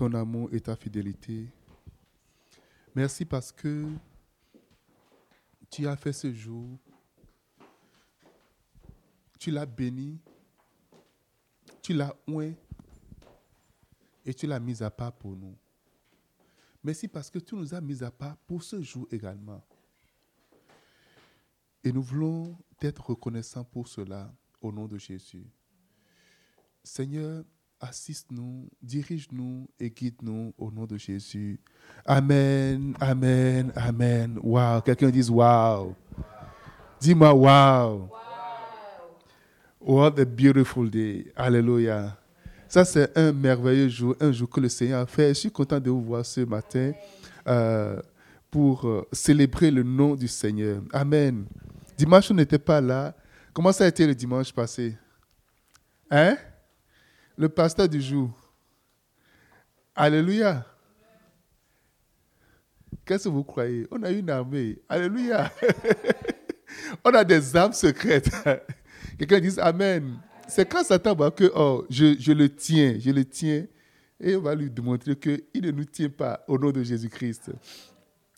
[0.00, 1.46] ton amour et ta fidélité.
[2.94, 3.86] Merci parce que
[5.70, 6.78] tu as fait ce jour.
[9.38, 10.18] Tu l'as béni.
[11.82, 12.54] Tu l'as oint.
[14.24, 15.54] Et tu l'as mis à part pour nous.
[16.82, 19.62] Merci parce que tu nous as mis à part pour ce jour également.
[21.84, 25.44] Et nous voulons être reconnaissants pour cela au nom de Jésus.
[26.82, 27.44] Seigneur,
[27.80, 31.58] assiste-nous, dirige-nous et guide-nous au nom de Jésus.
[32.04, 34.38] Amen, amen, amen.
[34.42, 35.94] Wow, quelqu'un dise wow.
[37.00, 38.10] Dis-moi wow.
[39.80, 41.32] What a beautiful day.
[41.34, 42.16] Alléluia.
[42.68, 45.30] Ça, c'est un merveilleux jour, un jour que le Seigneur a fait.
[45.30, 46.92] Je suis content de vous voir ce matin
[47.48, 48.00] euh,
[48.50, 50.82] pour euh, célébrer le nom du Seigneur.
[50.92, 51.46] Amen.
[51.96, 53.14] Dimanche, on n'était pas là.
[53.52, 54.96] Comment ça a été le dimanche passé?
[56.10, 56.36] Hein?
[57.40, 58.30] Le pasteur du jour.
[59.96, 60.62] Alléluia.
[63.02, 63.86] Qu'est-ce que vous croyez?
[63.90, 64.78] On a une armée.
[64.86, 65.50] Alléluia.
[67.04, 68.30] on a des âmes secrètes.
[69.18, 70.18] Quelqu'un dit Amen.
[70.48, 73.64] C'est quand Satan voit que oh, je, le tiens, je le tiens,
[74.20, 77.52] et on va lui démontrer qu'il ne nous tient pas au nom de Jésus-Christ.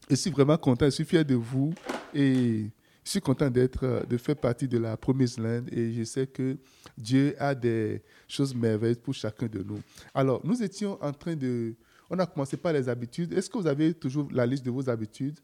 [0.09, 1.75] Je suis vraiment content, je suis fier de vous
[2.15, 2.71] et
[3.05, 6.57] je suis content d'être, de faire partie de la Promise Land et je sais que
[6.97, 9.81] Dieu a des choses merveilleuses pour chacun de nous.
[10.15, 11.75] Alors, nous étions en train de...
[12.09, 13.33] On a commencé par les habitudes.
[13.33, 15.41] Est-ce que vous avez toujours la liste de vos habitudes?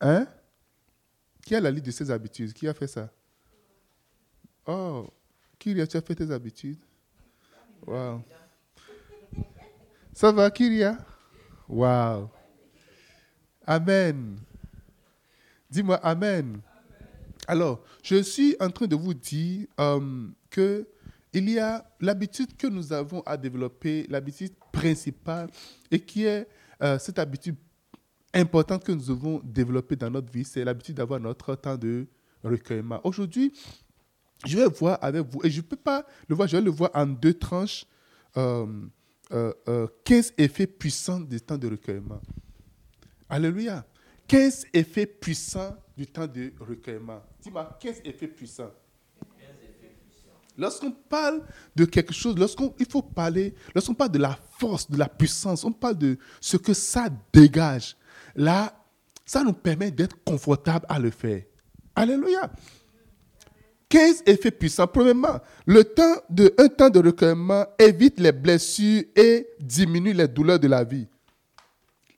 [0.00, 0.26] Hein?
[1.44, 2.52] Qui a la liste de ses habitudes?
[2.52, 3.12] Qui a fait ça?
[4.66, 5.06] Oh,
[5.58, 6.78] Kyria, tu as fait tes habitudes?
[7.86, 8.22] Wow.
[10.12, 10.98] Ça va, Kyria?
[11.68, 12.30] Wow.
[13.66, 14.40] Amen.
[15.70, 16.60] Dis-moi Amen.
[17.46, 20.86] Alors, je suis en train de vous dire euh, que
[21.32, 25.48] il y a l'habitude que nous avons à développer, l'habitude principale,
[25.90, 26.48] et qui est
[26.82, 27.54] euh, cette habitude
[28.34, 32.06] importante que nous devons développer dans notre vie, c'est l'habitude d'avoir notre temps de
[32.42, 33.00] recueillement.
[33.04, 33.52] Aujourd'hui,
[34.44, 36.70] je vais voir avec vous, et je ne peux pas le voir, je vais le
[36.70, 37.86] voir en deux tranches,
[38.36, 38.66] euh,
[40.04, 42.20] 15 effets puissants du temps de recueillement.
[43.28, 43.84] Alléluia.
[44.30, 47.20] 15 effets puissants du temps de recueillement?
[47.42, 48.70] Dis-moi, 15 effets puissants.
[50.56, 51.42] Lorsqu'on parle
[51.74, 55.64] de quelque chose, lorsqu'on il faut parler, lorsqu'on parle de la force, de la puissance,
[55.64, 57.96] on parle de ce que ça dégage.
[58.36, 58.72] Là,
[59.26, 61.42] ça nous permet d'être confortable à le faire.
[61.96, 62.52] Alléluia.
[63.88, 64.86] 15 effets puissants.
[64.86, 70.60] Premièrement, le temps de, un temps de recueillement évite les blessures et diminue les douleurs
[70.60, 71.08] de la vie.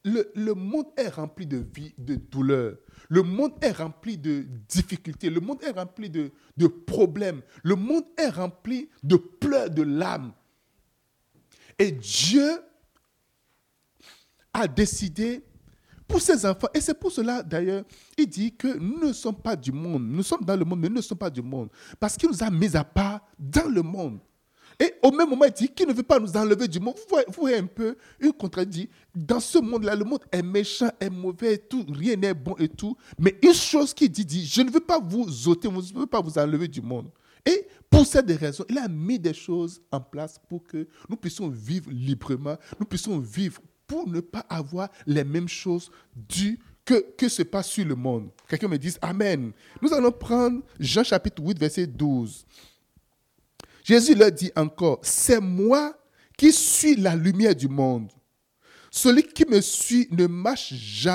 [0.04, 2.76] Le, monde est rempli de vie, de douleurs.
[3.08, 5.30] Le monde est rempli de difficultés.
[5.30, 6.32] Le monde est rempli de,
[6.66, 7.40] problèmes.
[7.62, 10.32] Le monde est rempli de pleurs de larmes.
[11.78, 12.60] Et Dieu
[14.52, 15.44] a décidé
[16.06, 17.84] pour ses enfants, et c'est pour cela d'ailleurs,
[18.18, 20.02] il dit que nous ne sommes pas du monde.
[20.06, 21.70] Nous sommes dans le monde, mais nous ne sommes pas du monde.
[21.98, 24.18] Parce qu'il nous a mis à part dans le monde.
[24.82, 26.96] Et au même moment, il dit qu'il ne veut pas nous enlever du monde?
[27.08, 28.90] Vous voyez, un peu une contredit.
[29.14, 32.96] Dans ce monde-là, le monde est méchant, est mauvais, tout, rien n'est bon et tout.
[33.16, 36.06] Mais une chose qu'il dit, dit, je ne veux pas vous ôter, je ne veux
[36.06, 37.10] pas vous enlever du monde.
[37.46, 41.48] Et pour cette raison, il a mis des choses en place pour que nous puissions
[41.48, 47.28] vivre librement, nous puissions vivre pour ne pas avoir les mêmes choses dues que, que
[47.28, 48.30] se passe sur le monde.
[48.48, 49.52] Quelqu'un me dit Amen.
[49.80, 52.44] Nous allons prendre Jean chapitre 8, verset 12.
[53.82, 55.96] Jésus leur dit encore, c'est moi
[56.36, 58.10] qui suis la lumière du monde.
[58.90, 60.72] Celui qui me suit ne, marche,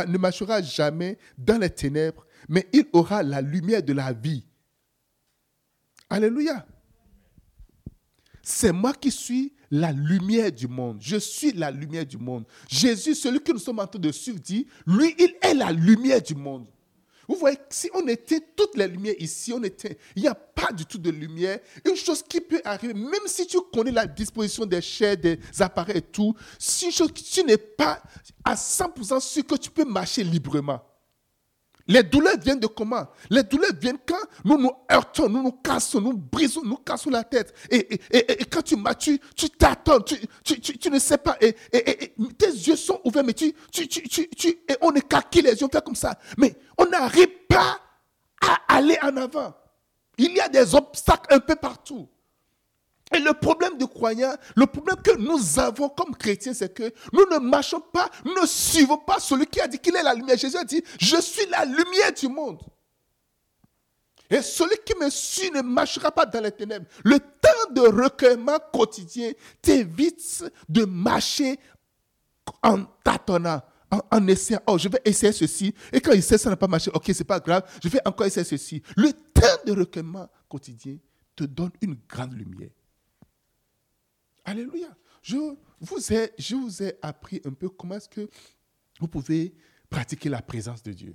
[0.07, 4.43] ne marchera jamais dans les ténèbres, mais il aura la lumière de la vie.
[6.09, 6.65] Alléluia.
[8.41, 10.97] C'est moi qui suis la lumière du monde.
[11.01, 12.45] Je suis la lumière du monde.
[12.69, 16.21] Jésus, celui que nous sommes en train de suivre, dit, lui, il est la lumière
[16.21, 16.65] du monde.
[17.27, 20.71] Vous voyez, si on éteint toutes les lumières ici, on éteint, il n'y a pas
[20.71, 21.59] du tout de lumière.
[21.85, 25.97] Une chose qui peut arriver, même si tu connais la disposition des chairs, des appareils
[25.97, 28.01] et tout, si tu n'es pas
[28.43, 30.81] à 100% sûr que tu peux marcher librement.
[31.87, 33.07] Les douleurs viennent de comment?
[33.29, 37.23] Les douleurs viennent quand nous nous heurtons, nous nous cassons, nous brisons, nous cassons la
[37.23, 37.53] tête.
[37.71, 37.99] Et,
[38.51, 39.19] quand tu m'as, tu
[39.57, 41.37] t'attends, tu, tu, ne sais pas.
[41.39, 41.55] Et,
[42.37, 45.83] tes yeux sont ouverts, mais tu, tu, tu, et on écarquille les yeux, on fait
[45.83, 46.17] comme ça.
[46.37, 47.79] Mais on n'arrive pas
[48.41, 49.55] à aller en avant.
[50.17, 52.09] Il y a des obstacles un peu partout.
[53.15, 57.25] Et le problème du croyant, le problème que nous avons comme chrétiens, c'est que nous
[57.31, 60.37] ne marchons pas, nous ne suivons pas celui qui a dit qu'il est la lumière.
[60.37, 62.61] Jésus a dit, je suis la lumière du monde.
[64.29, 66.85] Et celui qui me suit ne marchera pas dans les ténèbres.
[67.03, 69.31] Le temps de recueillement quotidien
[69.61, 71.57] t'évite de marcher
[72.61, 73.61] en tâtonnant,
[74.11, 74.61] en, essayant.
[74.67, 75.73] Oh, je vais essayer ceci.
[75.93, 78.27] Et quand il sait ça n'a pas marché, ok, c'est pas grave, je vais encore
[78.27, 78.81] essayer ceci.
[78.97, 80.97] Le temps de recueillement quotidien
[81.35, 82.69] te donne une grande lumière.
[84.47, 84.87] Alléluia.
[85.21, 85.35] Je
[85.81, 88.29] vous ai, appris un peu comment est-ce que
[88.97, 89.53] vous pouvez
[89.89, 91.13] pratiquer la présence de Dieu.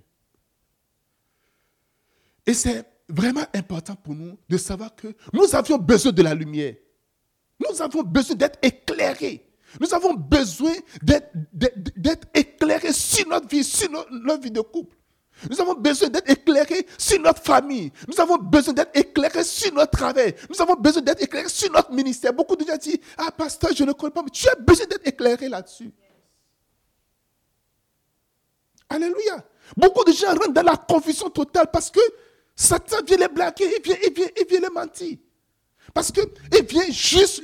[2.44, 6.74] Et c'est vraiment important pour nous de savoir que nous avions besoin de la lumière.
[7.58, 9.50] Nous avons besoin d'être éclairés.
[9.80, 14.94] Nous avons besoin d'être éclairés sur notre vie, sur notre vie de couple.
[15.50, 17.92] Nous avons besoin d'être éclairés sur notre famille.
[18.08, 20.34] Nous avons besoin d'être éclairés sur notre travail.
[20.48, 22.32] Nous avons besoin d'être éclairés sur notre ministère.
[22.32, 25.06] Beaucoup de gens disent, ah pasteur, je ne connais pas, mais tu as besoin d'être
[25.06, 25.92] éclairé là-dessus.
[28.88, 29.44] Alléluia.
[29.76, 32.00] Beaucoup de gens rentrent dans la confusion totale parce que
[32.54, 35.16] Satan vient les blaguer, il vient, vient, vient les mentir.
[35.94, 37.42] Parce qu'il vient juste,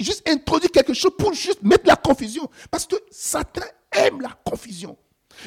[0.00, 2.48] juste introduire quelque chose pour juste mettre la confusion.
[2.70, 4.96] Parce que Satan aime la confusion.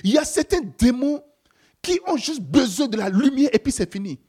[0.04, 1.24] Il y a certains démons
[1.82, 4.20] qui ont juste besoin de la lumière et puis c'est fini.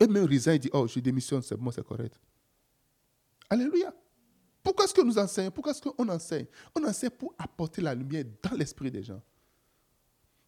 [0.00, 2.18] Et même Rizan, il dit, oh, je démissionne, c'est bon, c'est correct.
[3.48, 3.94] Alléluia.
[4.62, 5.50] Pourquoi est-ce que nous enseignons?
[5.50, 6.46] Pourquoi est-ce qu'on enseigne?
[6.74, 9.22] On enseigne pour apporter la lumière dans l'esprit des gens.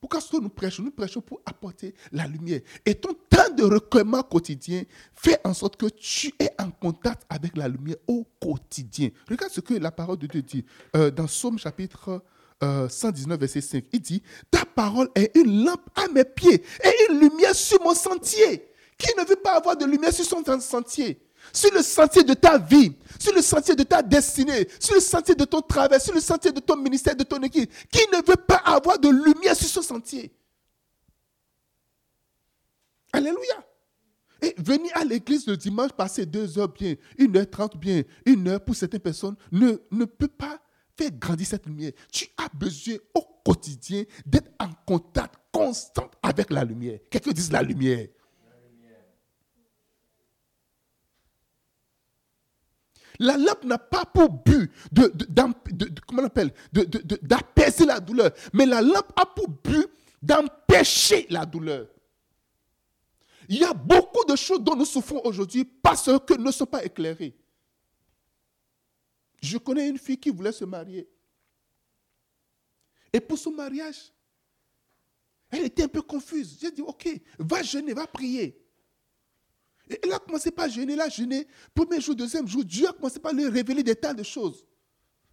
[0.00, 0.82] Pourquoi est-ce que nous prêchons?
[0.82, 2.61] Nous prêchons pour apporter la lumière.
[2.85, 4.85] Et ton temps de recueillement quotidien
[5.15, 9.11] fait en sorte que tu es en contact avec la lumière au quotidien.
[9.29, 12.23] Regarde ce que la parole de Dieu dit euh, dans Somme chapitre
[12.60, 13.84] 119, euh, verset 5.
[13.93, 17.94] Il dit, ta parole est une lampe à mes pieds et une lumière sur mon
[17.94, 18.69] sentier.
[18.99, 21.20] Qui ne veut pas avoir de lumière sur son sentier?
[21.52, 25.34] Sur le sentier de ta vie, sur le sentier de ta destinée, sur le sentier
[25.34, 28.37] de ton travail, sur le sentier de ton ministère, de ton équipe, qui ne veut
[28.37, 30.32] pas avoir de lumière sur ce sentier.
[33.12, 33.64] Alléluia.
[34.43, 38.46] Et venir à l'église le dimanche, passer deux heures bien, une heure trente bien, une
[38.49, 40.60] heure pour certaines personnes, ne, ne peut pas
[40.98, 41.92] faire grandir cette lumière.
[42.12, 46.98] Tu as besoin au quotidien d'être en contact constant avec la lumière.
[47.10, 48.08] Quelqu'un dit la lumière.
[53.20, 55.12] La lampe n'a pas pour but de,
[56.06, 59.88] comment on appelle, d'apaiser la douleur, mais la lampe a pour but
[60.22, 61.88] d'empêcher la douleur.
[63.48, 66.84] Il y a beaucoup de choses dont nous souffrons aujourd'hui parce que ne sont pas
[66.84, 67.34] éclairées.
[69.40, 71.08] Je connais une fille qui voulait se marier.
[73.12, 74.12] Et pour son mariage,
[75.50, 76.58] elle était un peu confuse.
[76.61, 77.08] J'ai dit, ok,
[77.38, 78.62] va jeûner, va prier.
[79.88, 81.46] Et elle a commencé par jeûner, elle a jeûné.
[81.75, 84.67] Premier jour, deuxième jour, Dieu a commencé par lui révéler des tas de choses.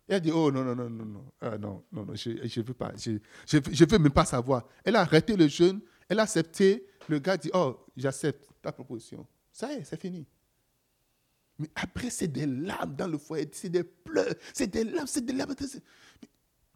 [0.08, 2.66] Elle a dit, oh non, non, non, non, non, ah, non, non, non, je ne
[2.66, 4.68] veux pas, je ne veux même pas savoir.
[4.84, 6.86] Elle a arrêté le jeûne, elle a accepté.
[7.08, 9.28] Le gars dit, oh, j'accepte ta proposition.
[9.51, 10.25] Ça y est, c'est fini.
[11.57, 15.25] Mais après, c'est des larmes dans le foyer, c'est des pleurs, c'est des larmes, c'est
[15.25, 15.56] des larmes.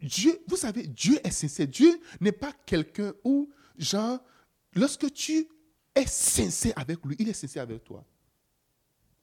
[0.02, 1.68] Dieu, vous savez, Dieu est sincère.
[1.68, 4.24] Dieu n'est pas quelqu'un où, genre,
[4.74, 5.48] lorsque tu
[5.94, 8.06] est sincère avec lui, il est sincère avec toi.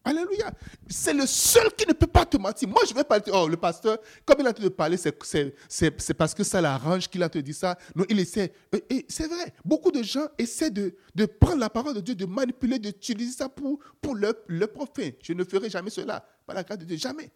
[0.06, 0.52] Alléluia.
[0.88, 2.68] C'est le seul qui ne peut pas te mentir.
[2.68, 6.14] Moi, je ne vais pas dire, oh, le pasteur, comme il a te parler, c'est
[6.14, 7.76] parce que ça l'arrange qu'il a te dit ça.
[7.92, 8.52] Non, il essaie.
[8.88, 12.24] Et c'est vrai, beaucoup de gens essaient de, de, prendre la parole de Dieu, de
[12.24, 15.10] manipuler, d'utiliser ça pour, pour le, le profane.
[15.20, 16.24] Je ne ferai jamais cela.
[16.46, 17.32] Par la grâce de Dieu, jamais.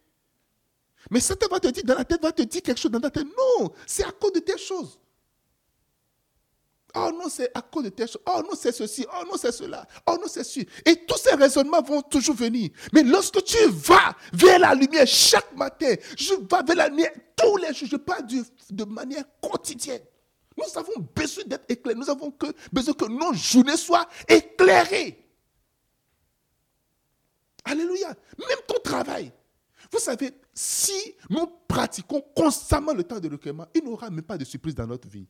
[1.11, 3.11] Mais Satan va te dire, dans la tête, va te dire quelque chose dans ta
[3.11, 3.26] tête.
[3.26, 5.00] Non, c'est à cause de tes choses.
[6.94, 8.23] Oh non, c'est à cause de tes choses.
[8.26, 9.06] Oh non, c'est ceci.
[9.12, 9.87] Oh non, c'est cela.
[10.06, 10.66] Oh non, c'est ceci.
[10.85, 12.70] Et tous ces raisonnements vont toujours venir.
[12.92, 17.56] Mais lorsque tu vas vers la lumière chaque matin, je vais vers la lumière tous
[17.56, 20.02] les jours, je parle de, manière quotidienne.
[20.56, 21.99] Nous avons besoin d'être éclairés.
[21.99, 22.32] Nous avons
[22.73, 25.26] besoin que nos journées soient éclairées.
[27.64, 28.09] Alléluia.
[28.38, 29.32] Même ton travail.
[29.92, 34.37] Vous savez, si nous pratiquons constamment le temps de recueillement, il n'y aura même pas
[34.37, 35.26] de surprise dans notre vie.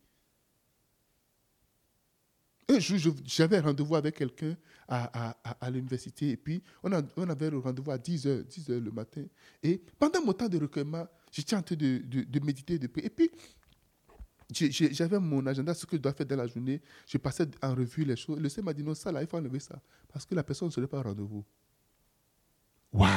[2.71, 5.35] Un jour, j'avais rendez-vous avec quelqu'un à,
[5.71, 9.25] l'université et puis on, avait le rendez-vous à 10h, 10 le matin.
[9.61, 13.07] Et pendant mon temps de recueillement, j'étais en train de, méditer, de prier.
[13.07, 13.31] Et puis,
[14.53, 16.81] j'avais mon agenda, ce que je dois faire dans la journée.
[17.09, 18.39] Je passais en revue les choses.
[18.39, 19.81] Le Seigneur m'a dit non, ça là, il faut enlever ça.
[20.13, 21.45] Parce que la personne ne serait pas au rendez-vous.
[22.93, 23.11] Waouh!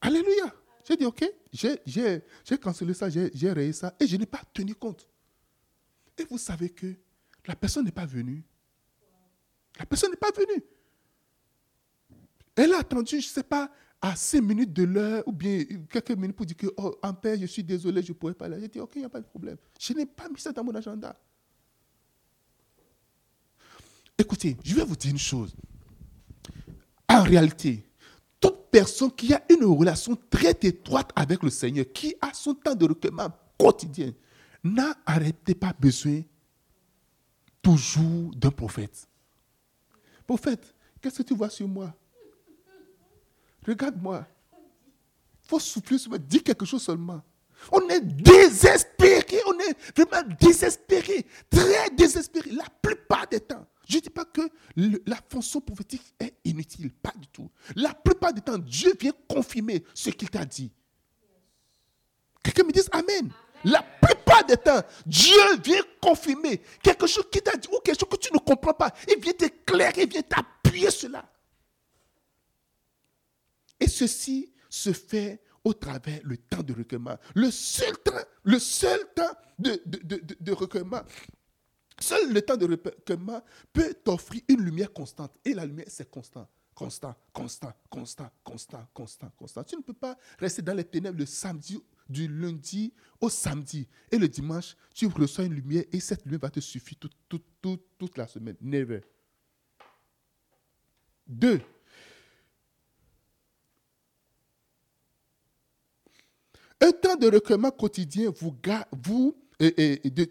[0.00, 0.52] Alléluia!
[0.88, 5.08] J'ai dit, OK, j'ai cancellé ça, j'ai rayé ça et je n'ai pas tenu compte.
[6.18, 6.94] Et vous savez que
[7.46, 8.44] la personne n'est pas venue.
[9.78, 10.62] La personne n'est pas venue.
[12.54, 16.10] Elle a attendu, je ne sais pas, à 5 minutes de l'heure ou bien quelques
[16.10, 18.60] minutes pour dire que, oh, en père, je suis désolé, je ne pourrais pas aller.
[18.60, 19.56] J'ai dit, ok, il n'y a pas de problème.
[19.78, 21.16] Je n'ai pas mis ça dans mon agenda.
[24.18, 25.54] Écoutez, je vais vous dire une chose.
[27.08, 27.88] En réalité,
[28.40, 32.74] toute personne qui a une relation très étroite avec le Seigneur, qui a son temps
[32.74, 34.12] de recueillement quotidien,
[34.64, 34.94] n'a
[35.60, 36.22] pas besoin
[37.60, 39.06] toujours d'un prophète.
[40.26, 41.94] Prophète, qu'est-ce que tu vois sur moi?
[43.66, 44.26] Regarde-moi.
[45.44, 46.18] Il faut souffler sur moi.
[46.18, 47.22] Dis quelque chose seulement.
[47.70, 53.64] On est désespéré, on est vraiment désespéré, très désespéré, la plupart des temps.
[53.88, 54.42] Je ne dis pas que
[55.06, 57.48] la fonction prophétique est inutile, pas du tout.
[57.76, 60.72] La plupart des temps, Dieu vient confirmer ce qu'il t'a dit.
[62.42, 63.30] Quelqu'un me dit Amen.
[63.64, 68.08] La plupart des temps, Dieu vient confirmer quelque chose qu'il t'a dit ou quelque chose
[68.08, 68.92] que tu ne comprends pas.
[69.08, 71.24] Il vient t'éclairer, il vient t'appuyer cela.
[73.78, 77.16] Et ceci se fait au travers le temps de recueillement.
[77.34, 78.12] Le seul temps,
[78.44, 81.02] le seul temps de, de, recueillement,
[82.00, 85.32] seul le temps de recueillement peut t'offrir une lumière constante.
[85.44, 86.48] Et la lumière, c'est constant.
[86.74, 89.62] Constant, constant, constant, constant, constant, constant.
[89.62, 91.78] Tu ne peux pas rester dans les ténèbres le samedi,
[92.12, 93.88] du lundi au samedi.
[94.10, 97.44] Et le dimanche, tu reçois une lumière et cette lumière va te suffire toute, toute,
[97.60, 98.56] toute, toute la semaine.
[98.60, 99.00] Never.
[101.26, 101.60] Deux,
[106.82, 108.52] Un temps de recueillement quotidien vous,
[108.90, 109.36] vous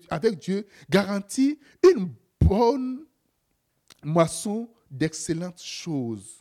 [0.10, 3.06] avec Dieu garantit une bonne
[4.04, 6.41] moisson d'excellentes choses.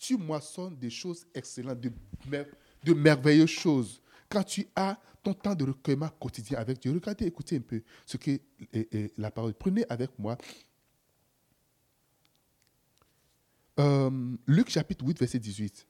[0.00, 4.00] Tu moissonnes des choses excellentes, de, merveilleuses choses.
[4.30, 8.16] Quand tu as ton temps de recueillement quotidien avec Dieu, regardez, écoutez un peu ce
[8.16, 8.40] que
[9.18, 9.52] la parole.
[9.52, 10.38] Prenez avec moi
[13.78, 15.86] euh, Luc chapitre 8, verset 18.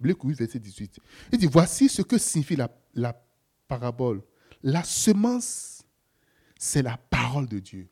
[0.00, 1.00] Luc 8, verset 18.
[1.32, 2.56] Il dit, voici ce que signifie
[2.94, 3.24] la
[3.66, 4.22] parabole.
[4.62, 5.82] La semence,
[6.58, 7.88] c'est la parole de Dieu.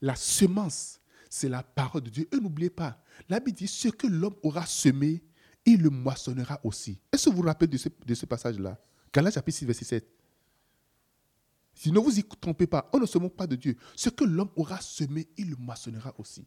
[0.00, 1.00] La semence,
[1.30, 2.28] c'est la parole de Dieu.
[2.32, 5.22] Et n'oubliez pas, la Bible dit, ce que l'homme aura semé,
[5.64, 6.98] il le moissonnera aussi.
[7.12, 8.78] Est-ce que vous vous rappelez de ce, passage-là?
[9.12, 10.08] Galates chapitre 6, verset 7.
[11.74, 13.76] Si ne vous y trompez pas, on ne se moque pas de Dieu.
[13.94, 16.46] Ce que l'homme aura semé, il le moissonnera aussi.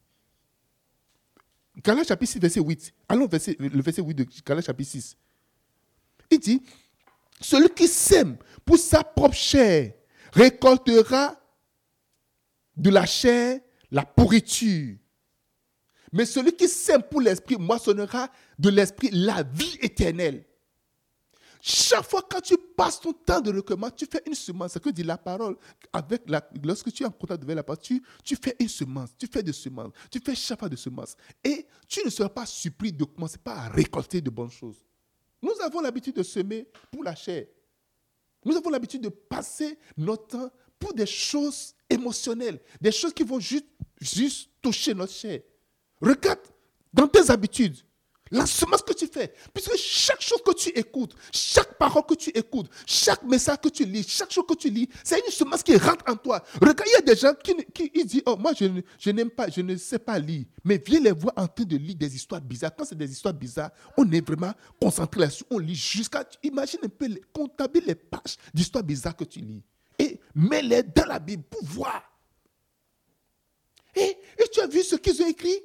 [1.84, 2.94] Galates chapitre 6, verset 8.
[3.08, 5.18] Allons verset, le verset 8 de Galates chapitre 6.
[6.32, 6.64] Il dit,
[7.42, 9.94] celui qui sème pour sa propre chair
[10.34, 11.39] récoltera
[12.80, 13.60] de la chair
[13.92, 14.98] la pourriture.
[16.12, 20.46] Mais celui qui sème pour l'esprit moissonnera de l'esprit la vie éternelle.
[21.62, 24.74] Chaque fois quand tu passes ton temps de recueillement, tu fais une semence.
[24.74, 25.58] Ce que dit la parole,
[25.92, 27.84] avec la, lorsque tu es en contact avec la parole,
[28.24, 31.16] tu, fais une semence, tu fais des semences, tu fais chaque fois des semences.
[31.44, 34.78] Et tu ne seras pas surpris de commencer pas à récolter de bonnes choses.
[35.42, 37.46] Nous avons l'habitude de semer pour la chair.
[38.46, 43.40] Nous avons l'habitude de passer notre temps pour des choses émotionnelles, des choses qui vont
[43.40, 43.66] juste,
[44.62, 45.42] toucher notre chair.
[46.02, 46.40] Regarde
[46.94, 47.78] dans tes habitudes.
[48.32, 52.30] La semence que tu fais, puisque chaque chose que tu écoutes, chaque parole que tu
[52.30, 55.76] écoutes, chaque message que tu lis, chaque chose que tu lis, c'est une semence qui
[55.78, 56.44] rentre en toi.
[56.62, 58.66] Regarde, il y a des gens qui, qui disent, oh, moi, je,
[59.00, 60.46] je n'aime pas, je ne sais pas lire.
[60.64, 62.76] Mais viens les voir en train de lire des histoires bizarres.
[62.76, 65.46] Quand c'est des histoires bizarres, on est vraiment concentré là-dessus.
[65.50, 69.64] On lit jusqu'à, imagine un peu, comptabilise les pages d'histoires bizarres que tu lis.
[70.36, 72.04] Et mets-les dans la Bible pour voir.
[73.96, 75.64] Et, et tu as vu ce qu'ils ont écrit?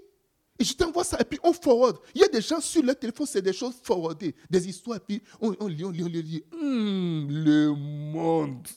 [0.59, 1.99] Et je t'envoie ça, et puis on forward.
[2.15, 5.01] Il y a des gens sur le téléphone, c'est des choses forwardées, des histoires, et
[5.01, 8.69] puis on, lit, on lit, on lit, hmm, le monde.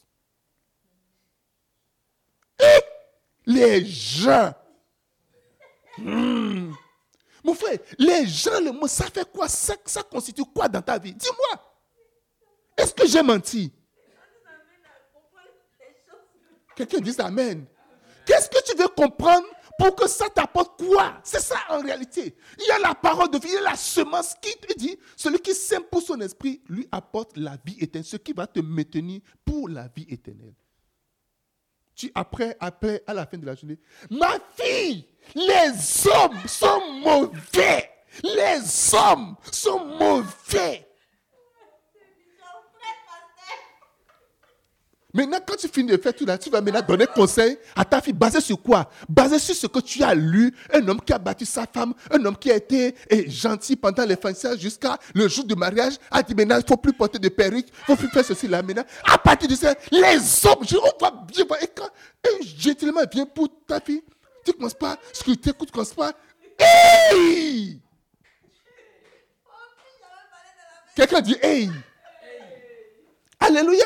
[2.59, 2.81] Et
[3.45, 4.53] les gens.
[5.99, 6.71] Hmm.
[7.43, 9.47] Mon frère, les gens, le monde, ça fait quoi?
[9.47, 9.75] Ça
[10.09, 11.13] constitue quoi dans ta vie?
[11.13, 11.75] Dis-moi.
[12.75, 13.71] Est-ce que j'ai menti?
[16.77, 17.65] Quelqu'un dit Amen.
[18.25, 19.47] Qu'est-ce que tu veux comprendre
[19.79, 21.19] pour que ça t'apporte quoi?
[21.23, 22.35] C'est ça en réalité.
[22.59, 24.97] Il y a la parole de vie, il y a la semence qui te dit,
[25.15, 28.59] celui qui sème pour son esprit, lui apporte la vie éternelle, ce qui va te
[28.59, 30.53] maintenir pour la vie éternelle.
[31.95, 33.79] Tu après, après, à la fin de la journée,
[34.11, 37.89] ma fille, les hommes sont mauvais.
[38.23, 40.86] Les hommes sont mauvais.
[45.13, 48.01] Maintenant, quand tu finis de faire tout là, tu vas maintenant donner conseil à ta
[48.01, 48.89] fille basé sur quoi?
[49.07, 50.53] Basé sur ce que tu as lu.
[50.73, 54.03] Un homme qui a battu sa femme, un homme qui a été eh, gentil pendant
[54.03, 54.17] les
[54.59, 57.67] jusqu'à le jour du mariage, a dit maintenant, il ne faut plus porter de perruque,
[57.69, 58.83] il ne faut plus faire ceci là maintenant.
[59.05, 63.47] À partir de ça, les hommes, je vois bien, et quand un gentleman vient pour
[63.65, 64.03] ta fille,
[64.43, 66.11] tu ne commences pas, ce que tu écoutes, tu ne commences pas.
[66.59, 67.79] Hey
[70.95, 71.69] Quelqu'un dit Hey.
[73.39, 73.85] Alléluia.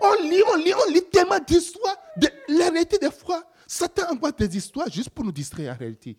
[0.00, 1.96] On lit, on lit, on lit tellement d'histoires.
[2.16, 6.18] De, la réalité des fois, Satan envoie des histoires juste pour nous distraire en réalité.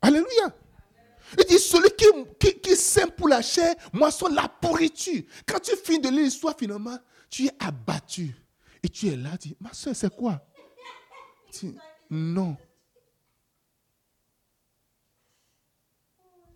[0.00, 0.54] Alléluia.
[1.38, 1.90] Il dit, celui
[2.62, 5.22] qui, sème pour la chair, moissonne la pourriture.
[5.46, 6.98] Quand tu finis de lire l'histoire, finalement,
[7.28, 8.34] tu es abattu.
[8.82, 10.40] Et tu es là, tu dis, ma soeur, c'est quoi?
[12.08, 12.56] Non.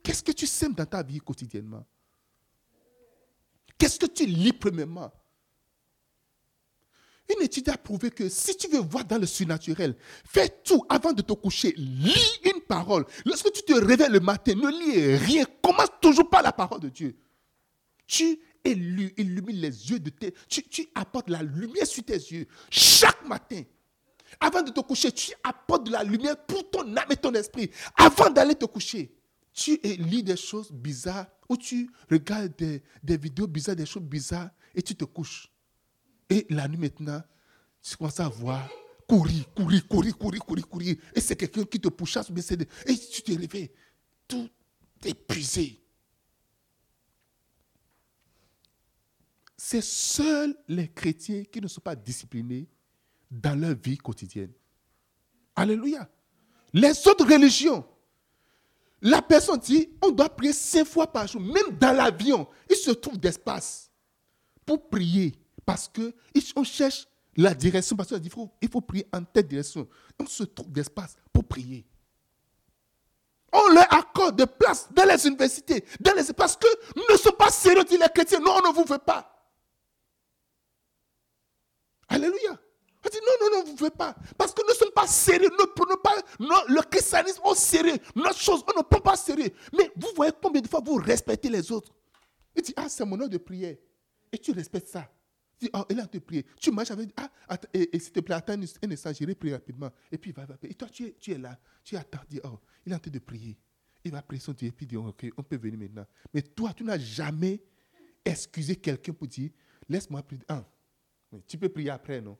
[0.03, 1.85] Qu'est-ce que tu sèmes dans ta vie quotidiennement?
[3.83, 5.11] Qu'est-ce que tu lis premièrement?
[7.29, 11.13] Une étude a prouvé que si tu veux voir dans le surnaturel, fais tout avant
[11.13, 11.75] de te coucher.
[11.77, 13.05] Lis une parole.
[13.27, 15.45] Lorsque tu te réveilles le matin, ne lis rien.
[15.61, 17.17] Commence toujours par la parole de Dieu.
[18.07, 20.33] Tu élu, illumine les yeux de tes...
[20.49, 23.63] Tu, tu apportes la lumière sur tes yeux chaque matin.
[24.39, 27.69] Avant de te coucher, tu apportes de la lumière pour ton âme et ton esprit.
[27.97, 29.13] Avant d'aller te coucher,
[29.53, 34.81] tu lis des choses bizarres ou tu regardes des, vidéos bizarres, des choses bizarres et
[34.81, 35.51] tu te couches.
[36.31, 37.23] Et la nuit maintenant,
[37.83, 38.67] tu commences à voir
[39.07, 40.97] courir, courir, courir, courir, courir, courir.
[41.15, 43.71] Et c'est quelqu'un qui te pousse, et tu te réveilles
[44.27, 44.49] tout
[45.05, 45.79] épuisé.
[49.59, 52.67] C'est seuls les chrétiens qui ne sont pas disciplinés
[53.31, 54.53] dans leur vie quotidienne.
[55.55, 56.09] Alléluia.
[56.73, 57.87] Les autres religions,
[59.03, 61.41] la personne dit, on doit prier cinq fois par jour.
[61.41, 63.91] Même dans l'avion, il se trouve d'espace
[64.65, 65.35] pour prier.
[65.67, 67.97] Parce qu'on cherche la direction.
[67.97, 69.89] Parce qu'il faut, il faut prier en telle direction.
[70.21, 71.85] On se trouve d'espace pour prier.
[73.53, 76.67] On leur accorde de place dans les universités, dans les, parce que
[76.97, 78.41] nous ne sommes pas sérieux, les chrétiens.
[78.41, 79.29] Non, on ne vous veut pas.
[82.09, 82.59] Alléluia.
[83.05, 84.15] On dit non, non, non, vous ne pouvez pas.
[84.39, 85.49] Parce que nous ne sommes pas sérieux.
[85.51, 87.97] Nous ne prenons pas le christianisme au sérieux.
[88.15, 89.51] Notre chose, on ne prend pas sérieux.
[89.77, 91.93] Mais vous voyez combien de fois vous respectez les autres?
[92.55, 93.77] Il dit, ah, c'est mon heure de prière.
[94.31, 95.11] Et tu respectes ça.
[95.61, 96.47] Il dit, ah, il a de prier.
[96.61, 99.91] Tu marches avec, ah, et, s'il te plaît, attends un instant, j'irai prier rapidement.
[100.11, 101.59] Et puis il va, va Et toi, tu es, tu là.
[101.83, 103.59] Tu attends, dis, oh, il est en train de prier.
[104.05, 106.07] Il va prier son Dieu et puis dit, ok, on peut venir maintenant.
[106.33, 107.61] Mais toi, tu n'as jamais
[108.25, 109.51] excusé quelqu'un pour dire,
[109.89, 110.43] laisse-moi prier.
[110.49, 110.65] Ah,
[111.49, 112.39] tu peux prier après, non?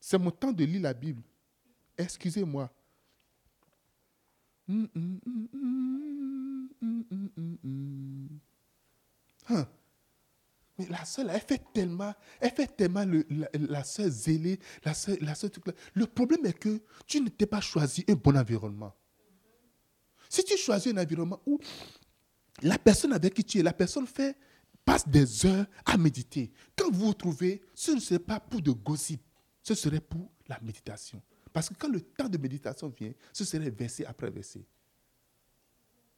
[0.00, 1.22] C'est mon temps de lire la Bible.
[1.96, 2.70] Excusez-moi.
[4.68, 5.50] Hum, hum, hum,
[9.48, 9.66] hein?
[10.78, 14.94] Mais la soeur, elle fait tellement, elle fait tellement le, la, la soeur zélée, la
[14.94, 15.50] soeur, la soeur,
[15.94, 18.94] Le problème est que tu ne t'es pas choisi un bon environnement.
[20.28, 21.58] Si tu choisis un environnement où
[22.62, 24.36] la personne avec qui tu es, la personne fait
[24.84, 26.52] passe des heures à méditer.
[26.76, 29.20] Quand vous vous trouvez, ce ne serait pas pour de gossip,
[29.74, 31.22] ce serait pour la méditation.
[31.52, 34.64] Parce que quand le temps de méditation vient, ce serait verset après verset.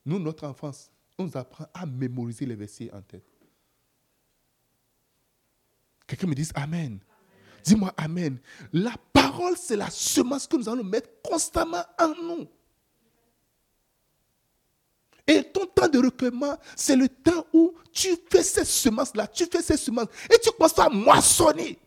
[0.07, 3.25] Nous, notre enfance, on nous apprend à mémoriser les versets en tête.
[6.07, 6.99] Quelqu'un me dise Amen.
[7.62, 8.38] Dis-moi Amen.
[8.73, 12.49] La parole, c'est la semence que nous allons mettre constamment en nous.
[15.27, 19.62] Et ton temps de recueillement, c'est le temps où tu fais ces semences-là, tu fais
[19.62, 21.79] ces semences, et tu commences à moissonner.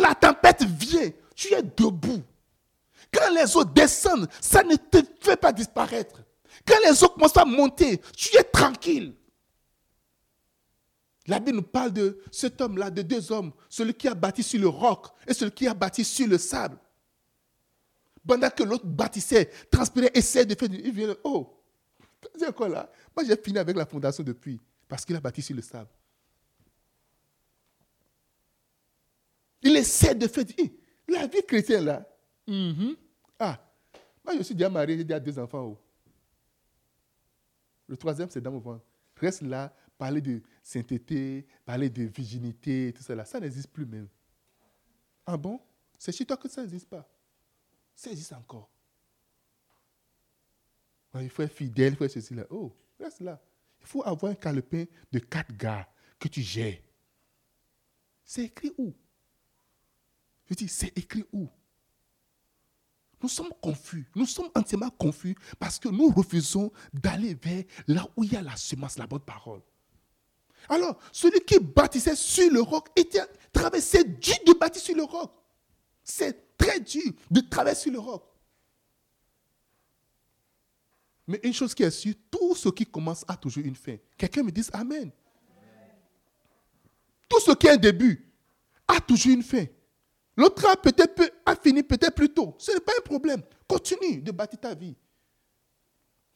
[0.00, 2.22] La tempête vient, tu es debout.
[3.12, 6.22] Quand les eaux descendent, ça ne te fait pas disparaître.
[6.66, 9.14] Quand les eaux commencent à monter, tu es tranquille.
[11.26, 14.60] La Bible nous parle de cet homme-là, de deux hommes, celui qui a bâti sur
[14.60, 16.78] le roc et celui qui a bâti sur le sable.
[18.26, 20.78] Pendant que l'autre bâtissait, transpirait, essayait de faire du...
[20.78, 21.62] Il vient, oh,
[22.36, 22.90] c'est quoi là?
[23.14, 25.90] Moi, j'ai fini avec la fondation depuis, parce qu'il a bâti sur le sable.
[29.66, 30.44] Il essaie de faire.
[31.08, 32.06] La vie chrétienne, là.
[32.46, 32.96] Mm-hmm.
[33.38, 33.60] Ah,
[34.24, 35.62] moi, je suis déjà marié, j'ai déjà deux enfants.
[35.62, 35.78] Oh.
[37.88, 38.84] Le troisième, c'est dans mon ventre.
[39.16, 43.24] Reste là, parler de sainteté, parler de virginité, tout ça.
[43.24, 44.08] Ça n'existe plus même.
[45.24, 45.60] Ah bon?
[45.98, 47.08] C'est chez toi que ça n'existe pas.
[47.94, 48.70] Ça existe encore.
[51.14, 52.44] Il faut être fidèle, il faut être ceci là.
[52.50, 53.40] Oh, reste là.
[53.80, 56.78] Il faut avoir un calepin de quatre gars que tu gères.
[58.22, 58.92] C'est écrit où?
[60.48, 61.48] Je dis, c'est écrit où?
[63.22, 64.08] Nous sommes confus.
[64.14, 68.42] Nous sommes entièrement confus parce que nous refusons d'aller vers là où il y a
[68.42, 69.62] la semence, la bonne parole.
[70.68, 75.32] Alors, celui qui bâtissait sur le roc était traversé dur de bâtir sur le roc.
[76.04, 78.24] C'est très dur de traverser sur le roc.
[81.26, 83.96] Mais une chose qui est sûre, tout ce qui commence a toujours une fin.
[84.16, 85.10] Quelqu'un me dise Amen.
[87.28, 88.32] Tout ce qui est un début
[88.86, 89.64] a toujours une fin.
[90.36, 91.22] L'autre a peut-être
[91.62, 92.54] fini peut-être plus tôt.
[92.58, 93.42] Ce n'est pas un problème.
[93.66, 94.94] Continue de bâtir ta vie.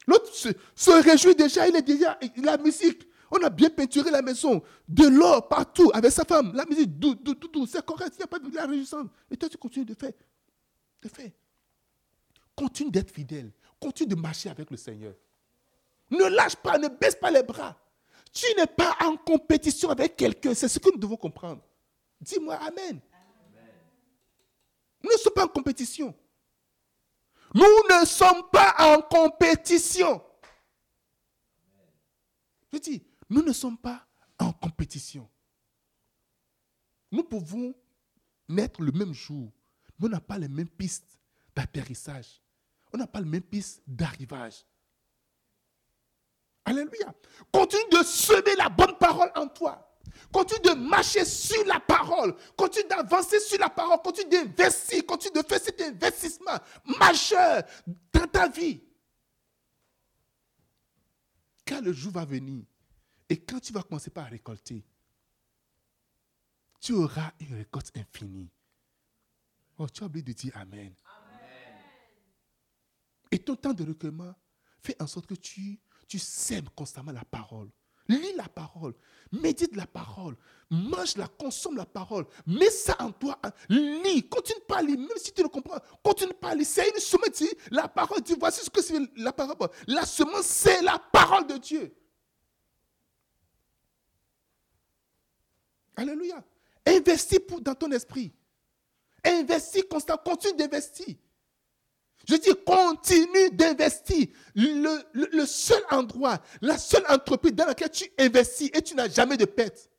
[0.07, 3.07] L'autre se, se réjouit déjà, il est déjà, la musique.
[3.31, 6.53] On a bien peinturé la maison, de l'or partout, avec sa femme.
[6.55, 9.07] La musique, dou, dou, dou, c'est correct, il n'y a pas de la réjouissance.
[9.31, 10.13] Et toi, tu continues de faire.
[11.01, 11.31] De faire.
[12.57, 13.53] Continue d'être fidèle.
[13.79, 15.15] Continue de marcher avec le Seigneur.
[16.11, 17.79] Ne lâche pas, ne baisse pas les bras.
[18.33, 20.55] Tu n'es pas en compétition avec quelqu'un.
[20.55, 21.63] C'est ce que nous devons comprendre.
[22.21, 23.01] Dis-moi Amen.
[25.03, 26.15] Nous ne sommes pas en compétition.
[27.55, 30.23] Nous ne sommes pas en compétition.
[32.73, 34.07] Je dis, nous ne sommes pas
[34.39, 35.29] en compétition.
[37.11, 37.75] Nous pouvons
[38.49, 39.53] naître le même jour,
[39.99, 41.19] mais on n'a pas les mêmes pistes
[41.55, 42.41] d'atterrissage.
[42.93, 44.65] On n'a pas les mêmes pistes d'arrivage.
[46.65, 47.13] Alléluia.
[47.53, 49.90] Continue de semer la bonne parole en toi.
[50.33, 52.37] Continue de marcher sur la parole.
[52.57, 54.01] Continue d'avancer sur la parole.
[54.03, 55.05] Continue d'investir.
[55.07, 56.59] Continue de faire cet investissement
[56.99, 57.63] majeur
[58.13, 58.81] dans ta vie.
[61.67, 62.65] Quand le jour va venir
[63.29, 64.85] et quand tu vas commencer par récolter,
[66.81, 68.51] tu auras une récolte infinie.
[69.79, 70.95] Oh, tu as oublié de dire Amen.
[71.05, 71.79] Amen.
[73.31, 74.35] Et ton temps de recueillement
[74.83, 75.79] fait en sorte que tu,
[76.09, 77.71] tu sèmes constamment la parole.
[78.11, 78.93] Lis la parole,
[79.31, 80.37] médite la parole,
[80.69, 85.33] mange-la, consomme la parole, mets ça en toi, lis, continue pas à lire, même si
[85.33, 86.67] tu ne comprends continue pas à lire.
[86.67, 89.55] C'est une semence, la parole dit, voici ce que c'est la parole.
[89.87, 91.95] La semence, c'est la parole de Dieu.
[95.95, 96.43] Alléluia.
[96.85, 98.33] Investis dans ton esprit.
[99.25, 101.15] Investis constamment, continue d'investir.
[102.29, 104.29] Je dis, continue d'investir.
[104.55, 109.47] Le, seul endroit, la seule entreprise dans laquelle tu investis et tu n'as jamais de
[109.47, 109.91] perte,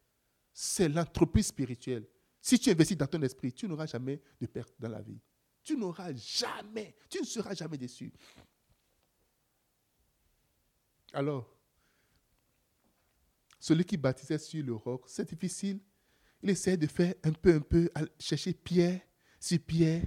[0.54, 2.08] c'est l'entreprise spirituelle.
[2.42, 5.20] Si tu investis dans ton esprit, tu n'auras jamais de perte dans la vie.
[5.64, 8.12] Tu n'auras jamais, tu ne seras jamais déçu.
[11.14, 11.48] Alors,
[13.60, 15.80] celui qui baptisait sur le roc, c'est difficile.
[16.42, 19.02] Il essaie de faire un peu, un peu, chercher pierre
[19.40, 20.04] sur pierre,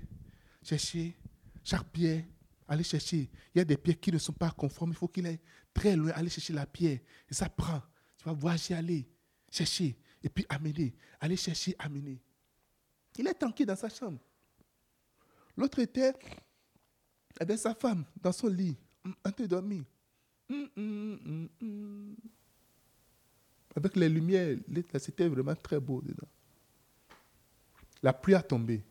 [0.63, 1.17] chercher
[1.65, 2.25] chaque pierre,
[2.69, 3.31] aller chercher.
[3.55, 4.91] Il y a des pierres qui ne sont pas conformes.
[4.91, 5.41] Il faut qu'il aille
[5.73, 6.99] très loin, aller chercher la pierre.
[7.29, 7.83] Et ça prend.
[8.19, 9.09] Tu vas voyager, aller
[9.51, 9.97] chercher.
[10.23, 10.95] Et puis amener.
[11.21, 12.21] Aller chercher, amener.
[13.17, 14.19] Il est tranquille dans sa chambre.
[15.57, 16.13] L'autre était
[17.41, 18.77] avec sa femme dans son lit,
[19.25, 19.57] en train de.
[19.57, 22.17] Hum, hum, hum,
[23.77, 24.57] avec les lumières,
[24.99, 26.29] c'était vraiment très beau dedans.
[28.03, 28.85] La pluie a tombé.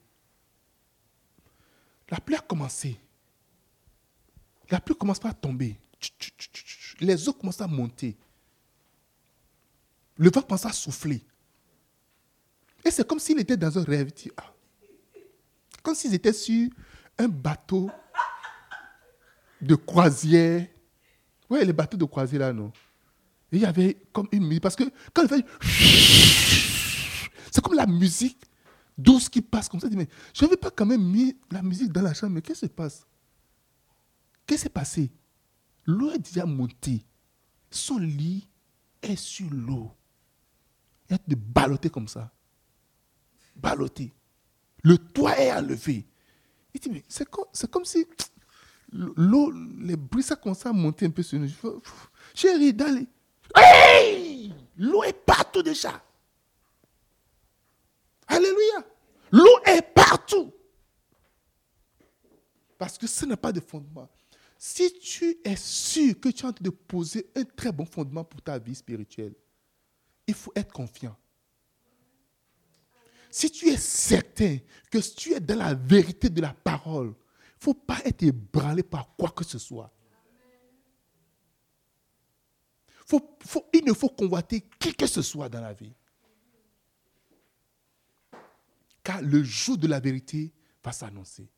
[2.13, 2.95] La pluie a commencé.
[4.69, 5.79] La pluie commence pas à tomber.
[6.99, 8.15] Les eaux commencent à monter.
[10.17, 11.23] Le vent commence à souffler.
[12.85, 14.11] Et c'est comme s'il était dans un rêve.
[14.37, 14.53] Ah.
[15.81, 16.69] Comme s'ils étaient sur
[17.17, 17.89] un bateau
[19.59, 20.67] de croisière.
[21.49, 22.71] Oui, les bateaux de croisière là, non.
[23.51, 24.61] Il y avait comme une musique.
[24.61, 25.43] Parce que quand il fait.
[27.51, 28.37] C'est comme la musique
[28.97, 29.87] douce qui passe comme ça.
[29.91, 32.67] mais je n'avais pas quand même mis la musique dans la chambre, mais qu'est-ce qui
[32.67, 33.05] se passe?
[34.45, 35.11] Qu'est-ce qui s'est passé?
[35.85, 37.05] L'eau est déjà montée.
[37.69, 38.47] Son lit
[39.01, 39.91] est sur l'eau.
[41.09, 42.31] Il a de balloter comme ça.
[43.55, 44.13] Balloter.
[44.83, 46.05] Le toit est enlevé.
[46.73, 48.05] Il dit, mais c'est comme, comme, si
[48.91, 51.49] l'eau, les bruits, ça commence à monter un peu sur nous.
[52.33, 53.07] Chérie, d'aller.
[54.77, 56.03] L'eau est partout déjà.
[58.33, 58.85] Alléluia.
[59.31, 60.51] L'eau est partout.
[62.77, 64.09] Parce que ce n'est pas de fondement.
[64.57, 68.23] Si tu es sûr que tu es en train de poser un très bon fondement
[68.23, 69.35] pour ta vie spirituelle,
[70.25, 71.15] il faut être confiant.
[73.29, 74.57] Si tu es certain
[74.89, 78.83] que tu es dans la vérité de la parole, il ne faut pas être ébranlé
[78.83, 79.91] par quoi que ce soit.
[83.73, 85.93] il ne faut convoiter qui que ce soit dans la vie.
[89.03, 91.49] Car le jour de la vérité va s'annoncer.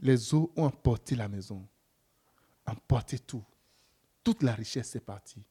[0.00, 1.66] Les eaux ont emporté la maison,
[2.66, 3.44] emporté tout.
[4.24, 5.42] Toute la richesse est partie.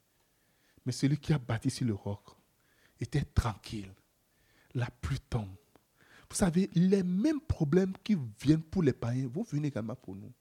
[0.85, 2.21] Mais celui qui a bâti sur le roc
[2.99, 3.93] était tranquille.
[4.73, 5.55] La pluie tombe.
[6.29, 10.31] Vous savez, les mêmes problèmes qui viennent pour les païens vont venir également pour nous.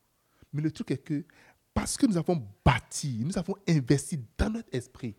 [0.52, 1.24] Mais le truc est que
[1.74, 5.16] parce que nous avons bâti, nous avons investi dans notre esprit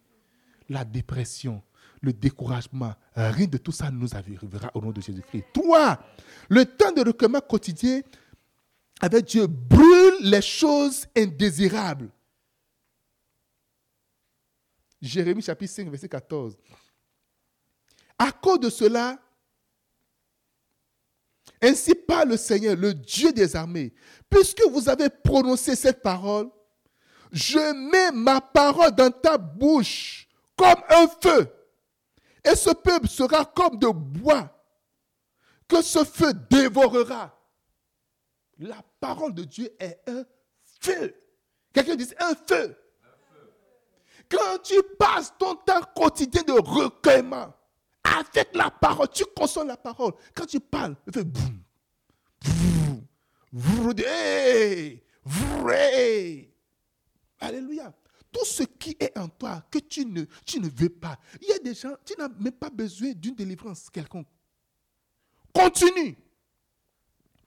[0.69, 1.61] la dépression,
[2.01, 5.45] le découragement, rien de tout ça nous arrivera au nom de Jésus-Christ.
[5.53, 5.99] Toi,
[6.49, 8.01] le temps de recueillement quotidien
[8.99, 12.09] avec Dieu brûle les choses indésirables.
[15.01, 16.57] Jérémie chapitre 5, verset 14.
[18.17, 19.19] À cause de cela,
[21.61, 23.93] Ainsi parle le Seigneur, le Dieu des armées.
[24.29, 26.49] Puisque vous avez prononcé cette parole,
[27.31, 31.47] je mets ma parole dans ta bouche comme un feu.
[32.43, 34.49] Et ce peuple sera comme de bois
[35.67, 37.37] que ce feu dévorera.
[38.57, 40.23] La parole de Dieu est un
[40.63, 41.15] feu.
[41.73, 42.77] Quelqu'un dit un feu.
[44.29, 47.53] Quand tu passes ton temps quotidien de recueillement
[48.03, 50.13] avec la parole, tu consommes la parole.
[50.33, 51.61] Quand tu parles, il fait boum,
[53.51, 53.93] boum,
[57.39, 57.93] Alléluia.
[58.31, 60.25] Tout ce qui est en toi que tu ne,
[60.69, 61.19] veux pas.
[61.41, 64.27] Il y a des gens, tu n'as même pas besoin d'une délivrance quelconque.
[65.53, 66.17] Continue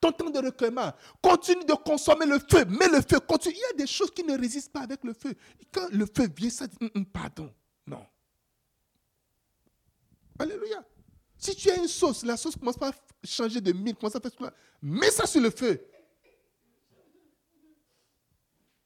[0.00, 0.92] ton temps de recueillement.
[1.22, 2.64] Continue de consommer le feu.
[2.66, 3.54] Mais le feu continue.
[3.54, 5.34] Il y a des choses qui ne résistent pas avec le feu.
[5.72, 7.52] quand le feu vient, ça dit, hum, hum, pardon.
[7.86, 8.04] Non.
[10.38, 10.84] Alléluia.
[11.38, 12.92] Si tu as une sauce, la sauce commence pas à
[13.24, 14.44] changer de mine, commence à faire ce
[14.82, 15.80] mets ça sur le feu.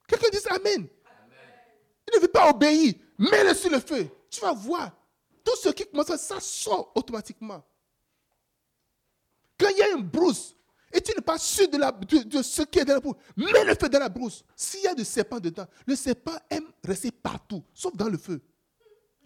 [0.07, 0.89] Quelqu'un dit Amen.
[2.11, 2.94] Il ne veut pas obéir.
[3.18, 4.09] Mets-le sur le feu.
[4.31, 4.92] Tu vas voir.
[5.44, 7.64] Tout ce qui commence, ça sort automatiquement.
[9.59, 10.55] Quand il y a une brousse,
[10.92, 11.92] et tu n'es pas sûr de, la,
[12.42, 14.44] ce qui est dans la brousse, mets le feu dans la brousse.
[14.57, 18.40] S'il y a du serpent dedans, le serpent aime rester partout, sauf dans le feu.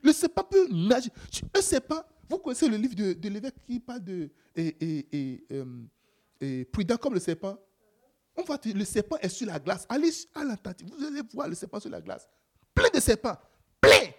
[0.03, 1.11] Le serpent peut nager.
[1.55, 7.15] Un serpent, vous connaissez le livre de, l'évêque qui parle de et, euh, prudent comme
[7.15, 7.57] le serpent?
[8.35, 9.87] On voit le serpent est sur la glace.
[9.89, 12.29] Allez à l'Antarctique, vous allez voir le serpent sur la glace.
[12.75, 13.37] Plein de serpents.
[13.81, 14.11] Plein.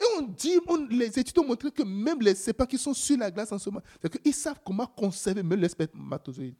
[0.00, 0.58] Et on dit,
[0.90, 3.68] les études ont montré que même les serpents qui sont sur la glace en ce
[3.68, 6.56] moment, c'est qu'ils savent comment conserver même les spermatozoïdes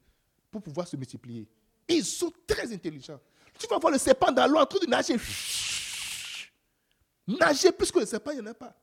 [0.50, 1.48] pour pouvoir se multiplier.
[1.88, 3.20] Ils sont très intelligents.
[3.58, 5.16] Tu vas voir le serpent dans l'eau en train de nager.
[7.26, 8.76] Nager plus que le serpent, il n'y en a pas.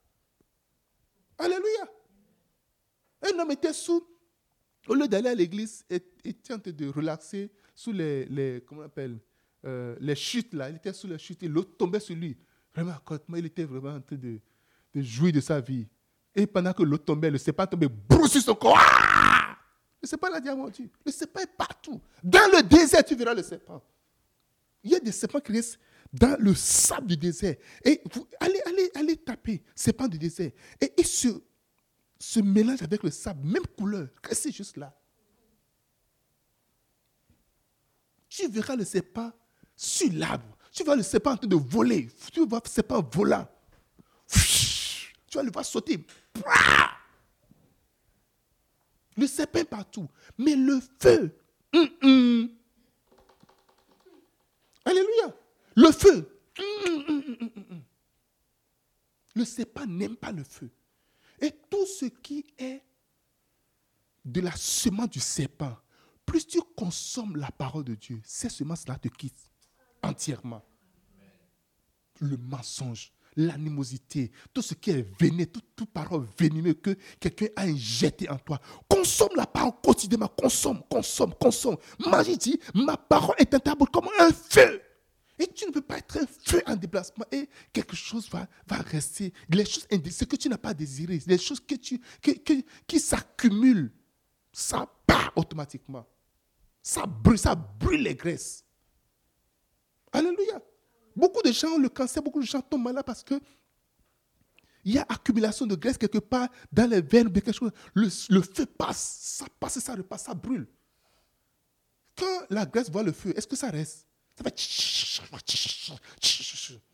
[1.38, 1.92] Alléluia.
[3.22, 4.08] Un homme était sous,
[4.88, 8.82] au lieu d'aller à l'église, il était en train de relaxer sous les, les comment
[8.82, 9.20] on appelle,
[9.66, 10.70] euh, les chutes là.
[10.70, 12.38] Il était sous les chutes et l'eau tombait sur lui.
[12.78, 12.94] Vraiment,
[13.36, 14.40] il était vraiment en train de,
[14.94, 15.88] de jouir de sa vie.
[16.36, 17.90] Et pendant que l'eau tombait, le serpent tombait,
[18.30, 18.78] sur son corps.
[18.80, 19.58] Ah!
[20.00, 20.50] Le serpent l'a dit
[21.04, 22.00] Le serpent est partout.
[22.24, 23.84] Dans le désert, tu verras le serpent.
[24.84, 25.80] Il y a des serpents qui restent
[26.14, 27.56] dans le sable du désert.
[27.84, 28.00] Et
[28.40, 30.52] allez, allez, allez taper serpent du désert.
[30.80, 31.30] Et il se,
[32.20, 34.08] se mélange avec le sable, même couleur.
[34.32, 34.96] C'est juste là.
[38.30, 39.32] Tu verras le serpent
[39.76, 40.57] sur l'arbre.
[40.78, 42.08] Tu vas le serpent en train de voler.
[42.32, 43.50] Tu vas le serpent volant.
[44.30, 46.06] Tu vas le voir sauter.
[49.16, 50.08] Le serpent partout.
[50.38, 51.36] Mais le feu.
[54.86, 55.36] Alléluia.
[55.76, 56.30] Le feu.
[59.34, 60.70] Le serpent n'aime pas le feu.
[61.42, 62.84] Et tout ce qui est
[64.24, 65.76] de la semence du serpent,
[66.24, 69.47] plus tu consommes la parole de Dieu, ces semences-là te quittent
[70.08, 70.64] entièrement.
[72.20, 78.30] Le mensonge, l'animosité, tout ce qui est véné, toute, parole vénimeuse que quelqu'un a injecté
[78.30, 78.60] en toi.
[78.90, 81.78] Consomme la parole quotidiennement, consomme, consomme, consomme.
[82.00, 84.82] Magie dit, ma parole est un tableau comme un feu.
[85.40, 88.78] Et tu ne peux pas être un feu en déplacement et quelque chose va, va
[88.78, 89.32] rester.
[89.50, 92.02] Les choses ce que tu n'as pas désiré, les choses que tu,
[92.88, 93.92] qui s'accumulent,
[94.52, 96.08] ça part automatiquement.
[96.82, 98.66] Ça brûle, ça brûle les graisses.
[100.12, 100.62] Alléluia.
[101.16, 103.40] Beaucoup de gens ont le cancer, beaucoup de gens tombent malades parce que
[104.88, 107.72] il y a accumulation de graisse quelque part dans les veines ou quelque chose.
[107.94, 108.10] Le,
[108.42, 110.66] feu passe, ça passe, ça repasse, ça brûle.
[112.16, 114.56] Quand la graisse voit le feu, est-ce que ça reste Ça fait.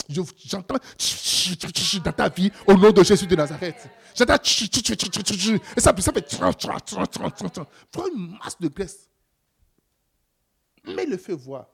[0.10, 0.76] J'entends
[2.04, 3.88] dans ta vie au nom de Jésus de Nazareth.
[4.16, 4.36] J'entends.
[5.78, 6.34] Et ça, ça fait.
[7.94, 9.08] Vois une masse de graisse.
[10.86, 11.73] Mais le feu voit.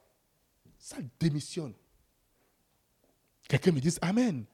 [0.79, 1.73] Ça démissionne.
[3.47, 4.45] Quelqu'un me dit Amen.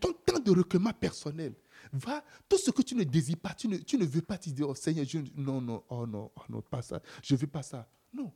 [0.00, 1.54] Ton temps de recueillement personnel.
[1.92, 4.50] Va, tout ce que tu ne désires pas, tu ne, tu ne veux pas te
[4.50, 7.46] dire, oh Seigneur, je, non, non, oh non, oh non, pas ça, je ne veux
[7.46, 7.88] pas ça.
[8.12, 8.32] Non,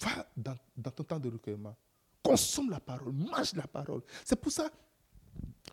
[0.00, 1.76] va dans, dans ton temps de recueillement.
[2.22, 4.02] Consomme la parole, mange la parole.
[4.24, 4.70] C'est pour ça,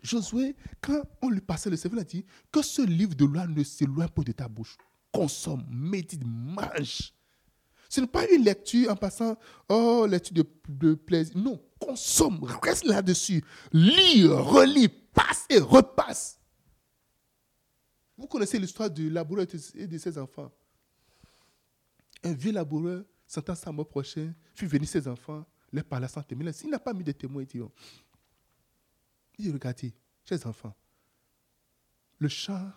[0.02, 3.46] Josué, quand on lui passait le cerveau, il a dit que ce livre de loi
[3.46, 4.76] ne s'éloigne pas de ta bouche.
[5.12, 7.12] Consomme, médite, mange.
[7.88, 9.36] Ce n'est pas une lecture en passant,
[9.68, 11.36] oh, lecture de, plaisir.
[11.36, 13.44] Non, consomme, reste là-dessus.
[13.72, 16.38] Lis, relis, passe et repasse.
[18.16, 20.50] Vous connaissez l'histoire du laboureur et de ses enfants.
[22.24, 26.50] Un vieux laboureur, sentant sa mort prochaine, fit venir ses enfants, leur parla sans témoin.
[26.64, 27.60] Il n'a pas mis de témoins, il dit,
[29.38, 29.94] il regardez,
[30.24, 30.74] chers enfants,
[32.18, 32.72] le champ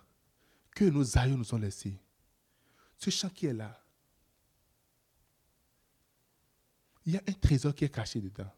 [0.75, 1.97] que nos aïeux nous ont laissé,
[2.97, 3.81] ce champ qui est là,
[7.09, 8.51] il y a un trésor qui est caché dedans.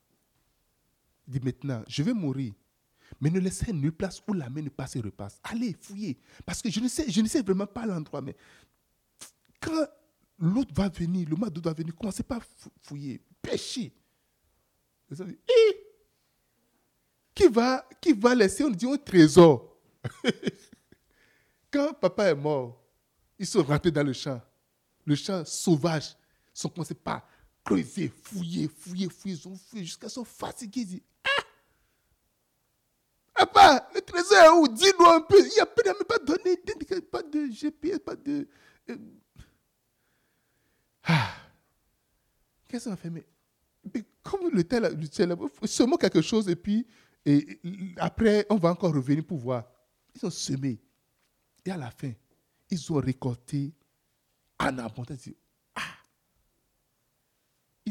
[1.26, 2.54] Il dit maintenant, je vais mourir,
[3.22, 5.40] mais ne laissez nulle place où la main ne passe et repasse.
[5.44, 6.20] Allez, fouillez.
[6.46, 8.36] Parce que je ne sais, je ne sais vraiment pas l'endroit, mais
[9.62, 9.88] quand
[10.38, 12.42] l'autre va venir, le mois va venir, commencez pas à
[12.82, 13.94] fouiller, pêcher.
[17.34, 19.78] qui va, qui va laisser, on dit, un trésor?
[21.72, 22.84] Quand papa est mort,
[23.40, 24.42] ils sont rentrés dans le champ.
[25.06, 26.18] Le champ sauvage.
[26.54, 27.26] Ils commencés par
[27.64, 29.36] creuser, fouiller, fouiller, fouiller.
[29.36, 30.82] Ils ont fouillé jusqu'à sont fatigués.
[30.82, 31.02] Ils disent,
[33.36, 34.68] ah Papa, le trésor est où?
[34.68, 35.40] Dis-nous un peu.
[35.40, 36.58] Il n'y a pas donné,
[37.02, 38.48] pas de GPS, pas de...
[38.90, 38.98] Euh,
[41.04, 41.36] ah.
[42.68, 43.26] Qu'est-ce qu'on a fait mais,
[44.22, 44.96] comme le tel,
[45.66, 46.86] seulement quelque chose et puis
[47.26, 47.60] et,
[47.98, 49.66] après, on va encore revenir pour voir.
[50.16, 50.80] Ils ont semé.
[51.66, 52.12] Et à la fin,
[52.70, 53.74] ils ont récolté
[54.60, 55.30] en abondance.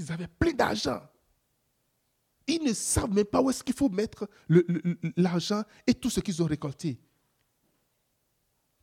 [0.00, 1.00] Ils avaient plein d'argent.
[2.46, 4.28] Ils ne savent même pas où est-ce qu'il faut mettre
[5.16, 6.98] l'argent et tout ce qu'ils ont récolté.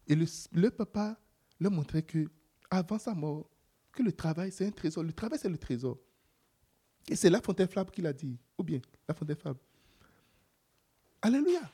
[0.05, 1.19] Et le, le papa
[1.59, 2.29] leur montrait que,
[2.69, 3.49] avant sa mort,
[3.91, 5.03] que le travail, c'est un trésor.
[5.03, 5.97] Le travail, c'est le trésor.
[7.09, 8.37] Et c'est la fontaine flamme qui l'a dit.
[8.57, 9.57] Ou bien, la fontaine flamme.
[11.21, 11.69] Alléluia.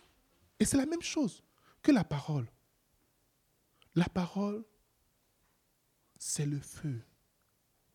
[0.60, 1.44] Et c'est la même chose
[1.82, 2.48] que la parole.
[3.94, 4.64] La parole,
[6.18, 7.04] c'est le feu.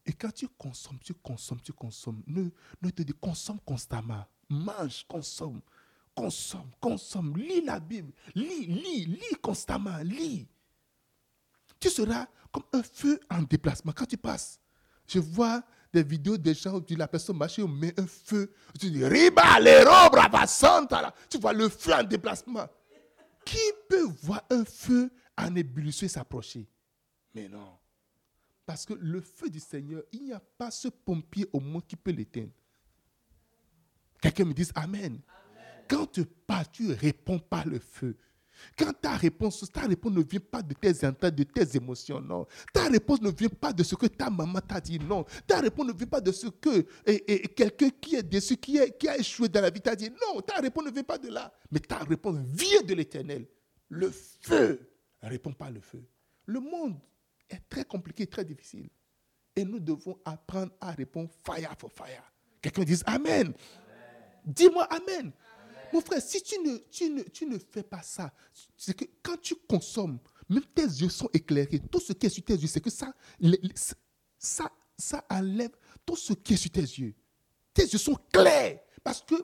[0.08, 2.48] Et quand tu consommes, tu consommes, tu consommes, ne,
[2.90, 4.24] te dis consomme constamment.
[4.48, 5.60] Mange, consomme,
[6.14, 7.36] consomme, consomme.
[7.36, 8.14] Lis la Bible.
[8.34, 9.98] Lis, lis, lis constamment.
[9.98, 10.48] Lis.
[11.78, 13.92] Tu seras comme un feu en déplacement.
[13.92, 14.58] Quand tu passes,
[15.06, 18.50] je vois des vidéos des gens où la personne marche, on met un feu.
[18.80, 19.84] Tu dis, riba, les
[20.46, 21.14] santa.
[21.28, 22.66] Tu vois le feu en déplacement.
[23.44, 23.58] Qui
[23.90, 26.66] peut voir un feu en ébullition s'approcher?
[27.34, 27.77] Mais non.
[28.68, 31.96] Parce que le feu du Seigneur, il n'y a pas ce pompier au monde qui
[31.96, 32.52] peut l'éteindre.
[34.20, 35.22] Quelqu'un me dit Amen.
[35.88, 38.14] Quand tu parles, tu réponds par le feu.
[38.76, 42.46] Quand ta réponse, ta réponse ne vient pas de tes intérêts, de tes émotions, non.
[42.74, 45.24] Ta réponse ne vient pas de ce que ta maman t'a dit, non.
[45.46, 46.82] Ta réponse ne vient pas de ce que
[47.54, 50.42] quelqu'un qui est déçu, qui, qui a échoué dans la vie t'a dit, non.
[50.42, 51.50] Ta réponse ne vient pas de là.
[51.70, 53.48] Mais ta réponse vient de l'éternel.
[53.88, 54.90] Le feu
[55.22, 56.04] répond pas le feu.
[56.44, 57.00] Le monde
[57.50, 58.88] est très compliqué, très difficile.
[59.56, 62.22] Et nous devons apprendre à répondre fire for fire.
[62.60, 63.52] Quelqu'un dit Amen.
[64.44, 65.32] Dis-moi Amen.
[65.92, 68.32] Mon frère, si tu ne, tu ne, tu ne fais pas ça,
[68.76, 71.80] c'est que quand tu consommes, même tes yeux sont éclairés.
[71.90, 73.14] Tout ce qui est sur tes yeux, c'est que ça,
[74.38, 75.70] ça, ça enlève
[76.04, 77.14] tout ce qui est sur tes yeux.
[77.72, 78.80] Tes yeux sont clairs.
[79.02, 79.34] Parce que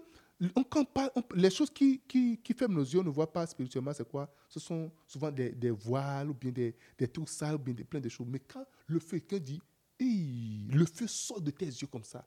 [0.40, 4.08] on, les choses qui, qui, qui, ferment nos yeux, on ne voit pas spirituellement, c'est
[4.08, 7.74] quoi Ce sont souvent des, des, voiles ou bien des, des trucs sales ou bien
[7.74, 8.26] des, plein de choses.
[8.28, 9.62] Mais quand le feu, quelqu'un dit,
[10.00, 12.26] le feu sort de tes yeux comme ça,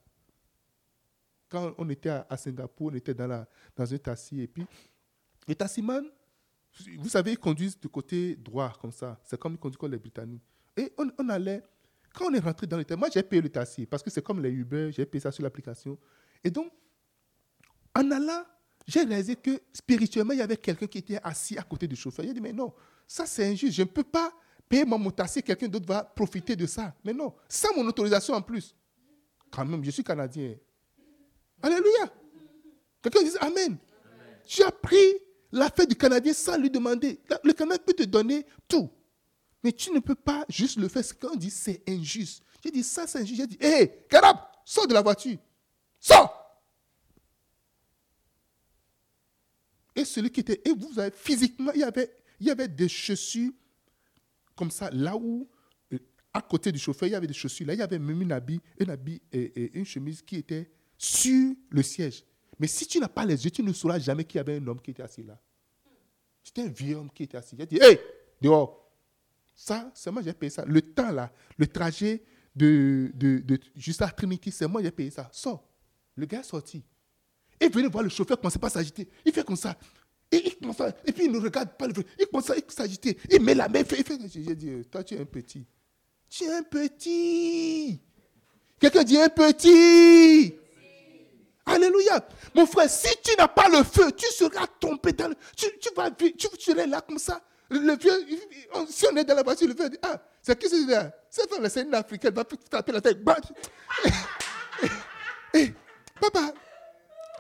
[1.50, 4.66] quand on était à, Singapour, on était dans, la, dans un taxi et puis
[5.48, 6.04] le taximan,
[7.00, 9.20] vous savez, ils conduisent du côté droit comme ça.
[9.24, 10.44] C'est comme ils conduisent comme les Britanniques.
[10.76, 11.64] Et on, allait,
[12.14, 14.22] quand on est rentré dans le taxi, moi j'ai payé le taxi parce que c'est
[14.22, 15.98] comme les Uber, j'ai payé ça sur l'application.
[16.44, 16.72] Et donc,
[17.98, 18.44] en allant,
[18.86, 22.24] j'ai réalisé que spirituellement, il y avait quelqu'un qui était assis à côté du chauffeur.
[22.24, 22.74] Il a dit, mais non,
[23.08, 24.32] ça c'est injuste, je ne peux pas
[24.70, 26.94] payer mon taxi, quelqu'un d'autre va profiter de ça.
[27.04, 28.76] Mais non, sans mon autorisation en plus.
[29.50, 30.56] Quand même, je suis Canadien.
[31.62, 32.12] Alléluia.
[33.02, 33.78] Quelqu'un dit Amen.
[34.46, 34.98] Tu as pris
[35.52, 37.20] la fête du Canadien sans lui demander.
[37.44, 38.90] Le Canadien peut te donner tout.
[39.64, 41.04] Mais tu ne peux pas juste le faire.
[41.20, 43.38] Quand on dit c'est injuste, j'ai dit ça c'est injuste.
[43.38, 43.92] J'ai dit, hé, hey,
[44.66, 45.38] sors de la voiture.
[46.00, 46.47] Sors.
[49.98, 52.88] Et celui qui était, et vous avez physiquement, il y avait, il y avait des
[52.88, 53.52] chaussures
[54.56, 55.50] comme ça, là où,
[55.92, 55.98] euh,
[56.34, 57.66] à côté du chauffeur, il y avait des chaussures.
[57.66, 61.56] Là, il y avait même un habit, un habit et une chemise qui était sur
[61.70, 62.24] le siège.
[62.60, 64.68] Mais si tu n'as pas les yeux, tu ne sauras jamais qu'il y avait un
[64.68, 65.40] homme qui était assis là.
[66.44, 67.56] C'était un vieux homme qui était assis.
[67.58, 68.00] J'ai dit, hé,
[68.40, 68.88] dehors.
[69.56, 70.64] Ça, c'est moi j'ai payé ça.
[70.66, 72.24] Le temps là, le trajet
[72.56, 75.28] de, de, de juste à Trinity, c'est moi j'ai payé ça.
[75.32, 75.68] Sors.
[76.16, 76.84] Le gars est sorti.
[77.60, 79.08] Et venez voir le chauffeur commencer pas à s'agiter.
[79.26, 79.76] Il fait comme ça.
[80.32, 80.70] Et, il
[81.06, 83.18] et puis il ne regarde pas le Il commence à s'agiter.
[83.32, 83.80] Il met la main.
[83.80, 85.66] Il fait, J'ai dit, toi tu es un petit.
[86.30, 88.02] Tu es un petit.
[88.80, 90.56] Quelqu'un dit un petit.
[91.66, 92.26] Alléluia.
[92.54, 95.36] Mon frère, si tu n'as pas le feu, tu seras tombé dans le...
[95.56, 97.42] Tu, tu vas tu, tu serais là comme ça.
[97.70, 98.26] Le vieux,
[98.88, 101.82] si on est dans la voiture, le vieux dit, ah, c'est qui c'est là C'est
[101.82, 103.18] une africaine, va taper la tête.
[105.54, 105.74] hey,
[106.22, 106.54] papa,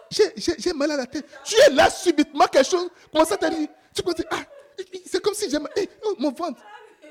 [0.09, 1.25] j'ai mal à la tête.
[1.43, 4.43] Tu es là subitement, quelque chose, comment ça t'a dit Tu peux dire, ah,
[5.05, 5.71] c'est comme si j'ai mal.
[5.75, 6.61] Hey, oh, mon ventre.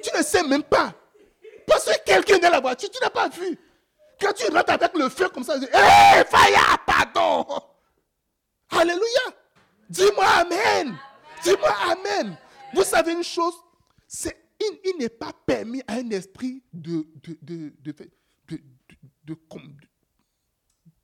[0.03, 0.93] Tu ne sais même pas.
[1.67, 3.59] Parce que quelqu'un est dans la voiture, tu n'as pas vu.
[4.21, 7.47] Quand tu rentres avec le feu comme ça, tu dis, hé, fire, pardon.
[8.71, 9.35] Alléluia.
[9.89, 10.97] Dis-moi Amen.
[11.43, 12.37] Dis-moi Amen.
[12.75, 13.55] Vous savez une chose,
[14.07, 17.07] c'est il, n'est pas permis à un esprit de,
[17.43, 17.73] de,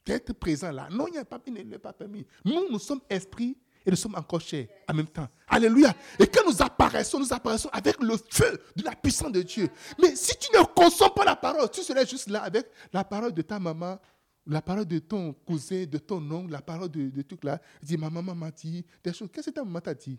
[0.05, 0.89] d'être présent là.
[0.91, 1.39] Non, il n'est pas,
[1.81, 2.27] pas permis.
[2.45, 5.29] Nous, nous sommes esprits et nous sommes encore chers en même temps.
[5.49, 5.95] Alléluia.
[6.19, 9.69] Et quand nous apparaissons, nous apparaissons avec le feu de la puissance de Dieu.
[10.01, 13.33] Mais si tu ne consommes pas la parole, tu serais juste là avec la parole
[13.33, 13.99] de ta maman,
[14.47, 17.61] la parole de ton cousin, de ton oncle, la parole de, de tout là.
[17.83, 19.29] Dis, ma maman m'a dit des choses.
[19.33, 20.19] Qu'est-ce que ta maman t'a dit?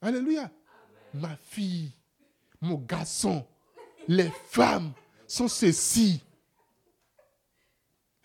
[0.00, 0.50] Alléluia.
[1.14, 1.90] Ma fille,
[2.60, 3.46] mon garçon,
[4.06, 4.92] les femmes
[5.26, 6.22] sont ceci.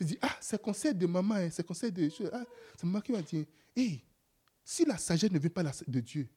[0.03, 2.09] Je dis, ah, c'est conseil de maman, hein, c'est conseil de...
[2.33, 2.43] Ah,
[2.75, 4.03] c'est maman qui m'a dit, hé,
[4.61, 6.27] si la sagesse ne vient pas de Dieu,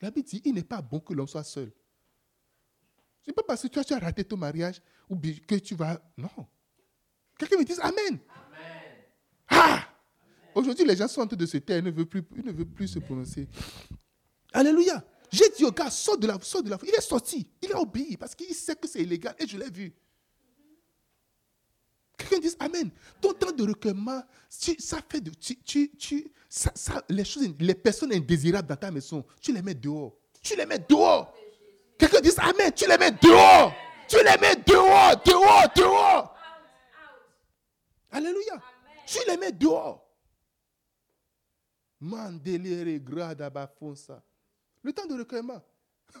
[0.00, 1.70] la Bible dit, il n'est pas bon que l'homme soit seul.
[3.22, 6.00] C'est pas parce que tu as raté ton mariage ou que tu vas...
[6.16, 6.30] Non.
[7.38, 7.94] Quelqu'un me dit Amen.
[8.08, 8.18] Amen.
[9.48, 9.86] Ah!
[10.54, 12.52] Aujourd'hui, les gens sont en train de se taire, ils ne veulent plus, ils ne
[12.52, 13.48] veulent plus se prononcer.
[14.50, 15.04] Alléluia.
[15.30, 17.46] J'ai dit au gars, sors de la sors de la Il est sorti.
[17.60, 19.92] Il a obéi parce qu'il sait que c'est illégal et je l'ai vu.
[22.20, 22.90] Quelqu'un dit Amen.
[23.20, 25.22] Ton temps de recueillement, ça fait.
[25.38, 26.30] Tu, tu, tu,
[27.08, 30.14] les, choses, les personnes indésirables dans ta maison, tu les mets dehors.
[30.42, 31.32] Tu les mets dehors.
[31.98, 32.70] Quelqu'un dit Amen.
[32.74, 33.72] Tu les mets dehors.
[34.06, 36.36] Tu les mets dehors, dehors, dehors.
[38.10, 38.60] Alléluia.
[39.06, 40.06] Tu les mets dehors.
[42.00, 44.22] Mandelere grada bafonsa.
[44.82, 45.62] Le temps de recueillement.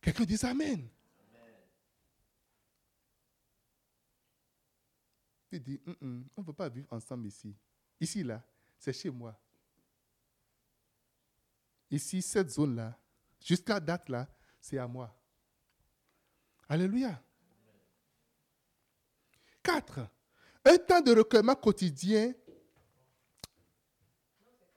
[0.00, 0.88] Quelqu'un dit Amen.
[5.52, 6.04] Il dit, on
[6.38, 7.54] ne peut pas vivre ensemble ici.
[8.00, 8.42] Ici, là,
[8.78, 9.38] c'est chez moi.
[11.90, 12.96] Ici, cette zone-là,
[13.44, 14.28] jusqu'à date là,
[14.60, 15.12] c'est à moi.
[16.68, 17.20] Alléluia.
[19.62, 20.08] Quatre.
[20.64, 22.32] Un temps de recueillement quotidien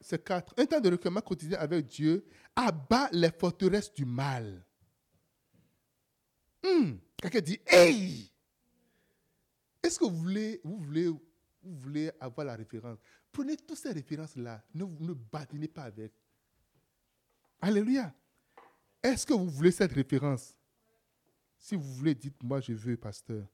[0.04, 0.54] c'est quatre.
[0.58, 4.66] Un temps de recueillement quotidien avec Dieu abat les forteresses du mal.
[6.62, 6.96] Hmm.
[7.18, 8.33] Quelqu'un dit Hey
[9.84, 11.20] Est-ce que vous voulez, vous, voulez, vous
[11.64, 12.98] voulez avoir la référence?
[13.32, 14.64] Prenez toutes ces références-là.
[14.74, 16.14] Ne, ne badinez pas avec.
[17.60, 18.14] Alléluia.
[19.02, 20.56] Est-ce que vous voulez cette référence?
[21.60, 23.46] Si vous voulez, dites-moi, je veux, pasteur.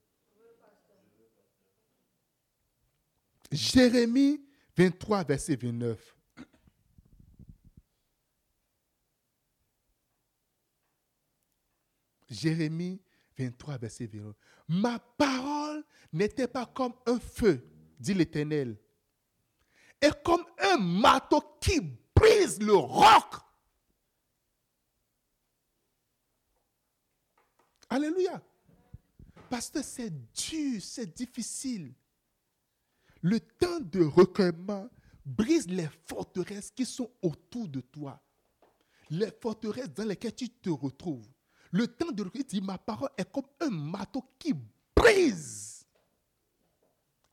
[3.52, 4.46] Jérémie
[4.78, 6.16] 23, verset 29.
[12.30, 13.02] Jérémie
[13.40, 14.36] 23, verset 20.
[14.68, 17.66] Ma parole n'était pas comme un feu,
[18.00, 18.78] dit l'Éternel,
[20.02, 21.80] et comme un marteau qui
[22.16, 23.36] brise le roc.
[27.90, 28.42] Alléluia.
[29.50, 31.94] Parce que c'est dur, c'est difficile.
[33.22, 34.90] Le temps de recueillement
[35.26, 38.22] brise les forteresses qui sont autour de toi.
[39.10, 41.28] Les forteresses dans lesquelles tu te retrouves.
[41.72, 44.54] Le temps de recueillir, dit, ma parole est comme un marteau qui
[44.96, 45.86] brise.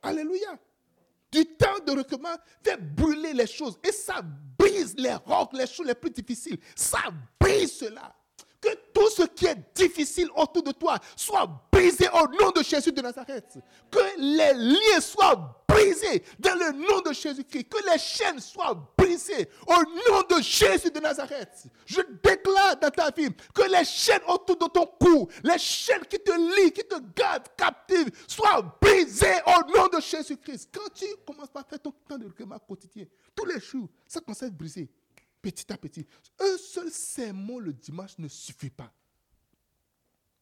[0.03, 0.59] Alléluia.
[1.33, 3.79] Du temps de recueillement fait brûler les choses.
[3.83, 4.23] Et ça
[4.59, 6.59] brise les rocs, les choses les plus difficiles.
[6.75, 6.99] Ça
[7.41, 8.15] brise cela.
[8.61, 12.93] Que tout ce qui est difficile autour de toi soit brisé au nom de Jésus
[12.93, 13.59] de Nazareth.
[13.91, 17.65] Que les liens soient brisés dans le nom de Jésus-Christ.
[17.65, 18.75] Que les chaînes soient
[19.67, 21.67] au nom de Jésus de Nazareth.
[21.85, 26.19] Je déclare dans ta vie que les chaînes autour de ton cou, les chaînes qui
[26.19, 30.71] te lient, qui te gardent captive, soient brisées au nom de Jésus-Christ.
[30.73, 33.05] Quand tu commences à faire ton temps de recueillement quotidien,
[33.35, 34.89] tous les jours, ça commence à être brisé
[35.47, 36.05] petit à petit.
[36.41, 38.93] Un seul sermon le dimanche ne suffit pas.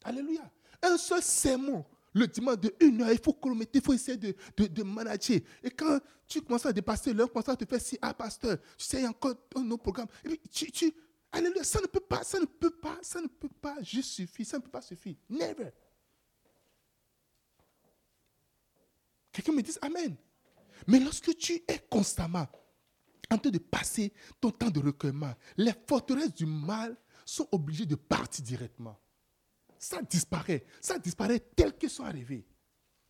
[0.03, 0.51] Alléluia.
[0.83, 1.85] Un seul sermon
[2.15, 3.37] le dimanche de une heure, il faut
[3.73, 5.41] il faut essayer de, de, manager.
[5.63, 5.99] Et quand
[6.29, 9.03] tu commences à dépasser l'heure, commences à te faire si, ah, pasteur, tu sais, il
[9.03, 10.07] y a encore un autre programme.
[10.25, 10.95] Et puis, tu, tu,
[11.33, 14.47] alléluia, ça ne peut pas, ça ne peut pas, ça ne peut pas juste suffire,
[14.47, 15.17] ça ne peut pas suffire.
[15.29, 15.71] Never.
[19.33, 20.17] Quelqu'un me dit Amen.
[20.87, 22.47] Mais lorsque tu es constamment
[23.31, 27.97] en train de passer ton temps de recueillement, les forteresses du mal sont obligées de
[27.97, 28.97] partir directement.
[29.85, 30.65] Ça disparaît.
[30.81, 32.47] Ça disparaît tel qu'ils sont arrivés.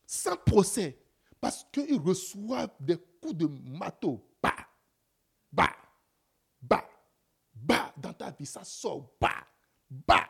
[0.06, 0.98] Sans procès.
[1.40, 4.26] Parce qu'ils reçoivent des coups de marteau.
[4.42, 4.56] Bah,
[5.52, 5.70] bah,
[6.60, 6.88] bah,
[7.54, 8.46] bah, dans ta vie.
[8.46, 9.14] Ça sort.
[9.20, 9.46] Bah,
[9.88, 10.28] bah,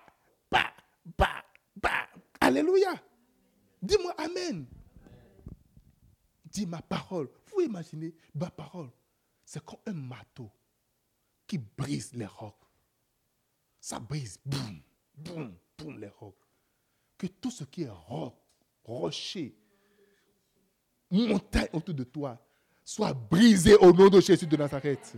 [0.50, 0.74] bah,
[1.16, 2.08] bah, bah.
[2.40, 2.94] Alléluia.
[3.80, 4.66] Dis-moi Amen.
[6.44, 7.30] Dis ma parole.
[7.46, 8.90] Vous imaginez ma parole
[9.44, 10.50] c'est comme un marteau
[11.46, 12.54] qui brise les rocs.
[13.80, 14.82] Ça brise, boum.
[15.14, 16.34] boum, boum, les rocs.
[17.16, 18.34] Que tout ce qui est roc,
[18.84, 19.56] rocher,
[21.10, 22.38] montagne autour de toi,
[22.84, 25.14] soit brisé au nom de Jésus de Nazareth.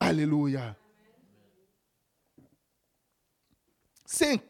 [0.00, 0.76] Alléluia.
[4.04, 4.42] 5.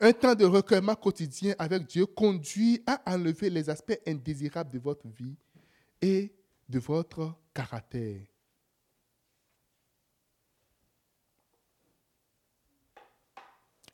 [0.00, 5.08] Un temps de recueillement quotidien avec Dieu conduit à enlever les aspects indésirables de votre
[5.08, 5.36] vie
[6.02, 6.34] et
[6.68, 8.20] de votre caractère.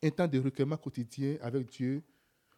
[0.03, 2.03] Un temps de recueillement quotidien avec Dieu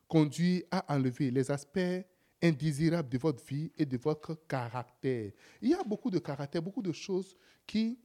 [0.07, 2.05] conduit à enlever les aspects
[2.41, 5.31] indésirables de votre vie et de votre caractère.
[5.61, 7.35] Il y a beaucoup de caractères, beaucoup de choses
[7.65, 7.99] qui,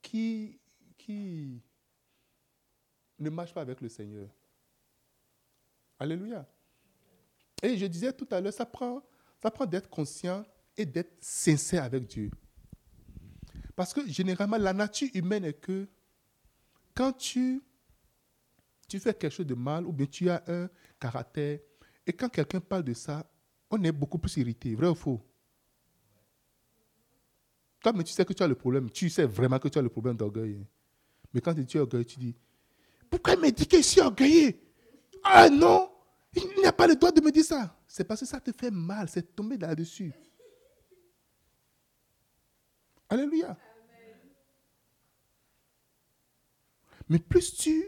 [0.00, 0.58] qui,
[0.96, 1.62] qui
[3.18, 4.28] ne marchent pas avec le Seigneur.
[5.98, 6.46] Alléluia.
[7.62, 9.02] Et je disais tout à l'heure, ça prend,
[9.40, 10.44] ça prend d'être conscient
[10.76, 12.30] et d'être sincère avec Dieu.
[13.76, 15.86] Parce que généralement, la nature humaine est que
[16.94, 17.62] quand tu,
[18.92, 20.68] tu fais quelque chose de mal ou bien tu as un
[21.00, 21.60] caractère,
[22.06, 23.26] et quand quelqu'un parle de ça,
[23.70, 25.24] on est beaucoup plus irrité, vrai ou faux?
[27.82, 29.82] Toi, mais tu sais que tu as le problème, tu sais vraiment que tu as
[29.82, 30.66] le problème d'orgueil.
[31.32, 32.36] Mais quand tu es orgueilleux, tu dis,
[33.08, 34.54] pourquoi il me dit que je suis orgueilleux?
[35.24, 35.90] Ah non,
[36.34, 37.74] il n'a pas le droit de me dire ça.
[37.86, 40.12] C'est parce que ça te fait mal, c'est tombé là-dessus.
[43.08, 43.56] Alléluia.
[47.08, 47.84] Mais plus tu,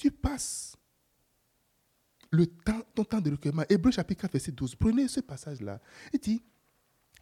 [0.00, 0.76] tu passes
[2.32, 5.80] le temps, ton temps de recueillement, Hébreu chapitre 4, verset 12, prenez ce passage-là.
[6.12, 6.42] Il dit,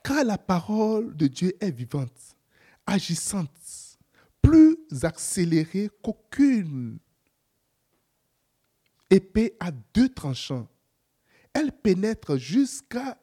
[0.04, 2.36] car la parole de Dieu est vivante,
[2.86, 3.98] agissante,
[4.40, 6.98] plus accélérée qu'aucune
[9.10, 10.68] épée à deux tranchants.
[11.52, 13.18] Elle pénètre jusqu'à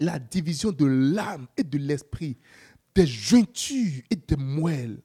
[0.00, 2.36] la division de l'âme et de l'esprit,
[2.94, 5.00] des jointures et des moelles.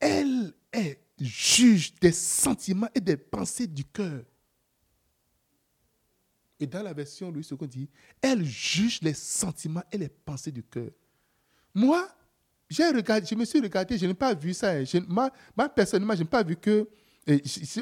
[0.00, 4.22] Elle est juge des sentiments et des pensées du cœur.
[6.58, 7.88] Et dans la version Louis II dit,
[8.20, 10.90] elle juge les sentiments et les pensées du cœur.
[11.74, 12.08] Moi,
[12.70, 14.74] j'ai regardé, je me suis regardé, je n'ai pas vu ça.
[15.08, 15.30] moi,
[15.74, 16.88] personnellement, je n'ai pas vu que.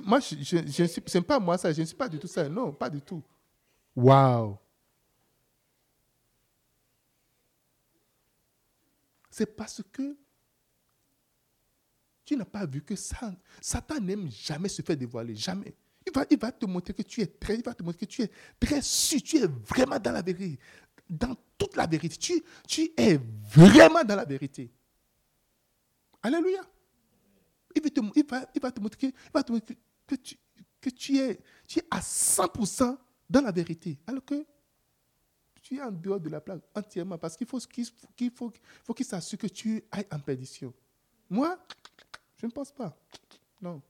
[0.04, 2.48] moi, je ne pas moi ça, je ne suis pas du tout ça.
[2.48, 3.22] Non, pas du tout.
[3.94, 4.56] Waouh!
[9.30, 10.16] C'est parce que
[12.30, 15.74] tu n'as pas vu que ça, Satan n'aime jamais se faire dévoiler, jamais.
[16.06, 18.12] Il va, il va te montrer que tu es très, il va te montrer que
[18.12, 20.56] tu es très sûr, tu es vraiment dans la vérité,
[21.08, 22.16] dans toute la vérité.
[22.16, 23.18] Tu, tu es
[23.52, 24.70] vraiment dans la vérité.
[26.22, 26.60] Alléluia.
[27.74, 29.76] Il va te, il va, il va te montrer, que, montrer
[30.06, 30.36] que, tu,
[30.80, 32.96] que es, tu es à 100%
[33.28, 33.98] dans la vérité.
[34.06, 34.46] Alors que
[35.62, 38.52] tu es en dehors de la plaque entièrement parce qu'il faut qu'il faut,
[38.84, 40.72] faut qu'il s'assure que tu ailles en perdition.
[41.28, 41.56] Moi,
[42.40, 42.96] je ne pense pas.
[43.60, 43.82] Non.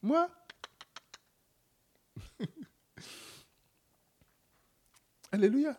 [0.00, 0.30] Moi,
[5.32, 5.78] Alléluia.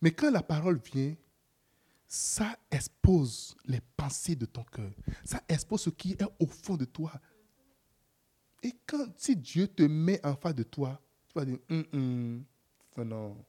[0.00, 1.16] Mais quand la parole vient,
[2.06, 4.92] ça expose les pensées de ton cœur.
[5.24, 7.12] Ça expose ce qui est au fond de toi.
[8.62, 12.44] Et quand, si Dieu te met en face de toi, tu vas dire, hum, hum,
[12.98, 13.44] non, non,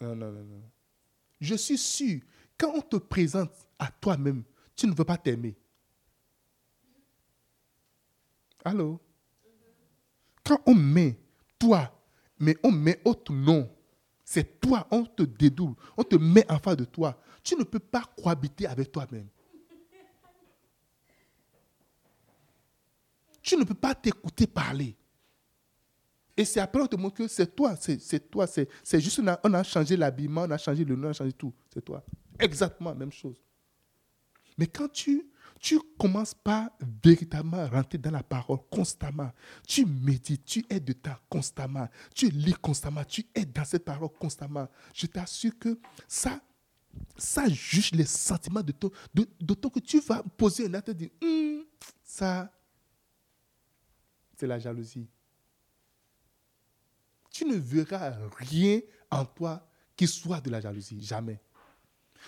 [0.00, 0.70] non, non, non.
[1.40, 2.20] Je suis sûr,
[2.62, 4.44] quand on te présente à toi-même,
[4.76, 5.56] tu ne veux pas t'aimer.
[8.64, 9.00] Allô?
[10.44, 11.18] Quand on met
[11.58, 11.92] toi,
[12.38, 13.68] mais on met autre nom,
[14.24, 17.20] c'est toi, on te dédouble, on te met en face de toi.
[17.42, 19.26] Tu ne peux pas cohabiter avec toi-même.
[23.42, 24.96] Tu ne peux pas t'écouter parler.
[26.36, 29.40] Et c'est après on te montre que c'est toi, c'est toi, c'est juste, on a,
[29.42, 31.52] on a changé l'habillement, on a changé le nom, on a changé tout.
[31.74, 32.04] C'est toi.
[32.42, 33.36] Exactement la même chose.
[34.58, 35.32] Mais quand tu
[35.62, 39.30] tu commences pas véritablement rentrer dans la parole constamment.
[39.66, 41.88] Tu médites, tu es de temps constamment.
[42.16, 44.68] Tu lis constamment, tu es dans cette parole constamment.
[44.92, 45.78] Je t'assure que
[46.08, 46.40] ça,
[47.16, 48.90] ça juge les sentiments de ton,
[49.40, 51.64] d'autant que tu vas poser un acte et dire, hum,
[52.02, 52.52] ça,
[54.36, 55.06] c'est la jalousie.
[57.30, 58.80] Tu ne verras rien
[59.12, 59.64] en toi
[59.94, 61.40] qui soit de la jalousie, jamais.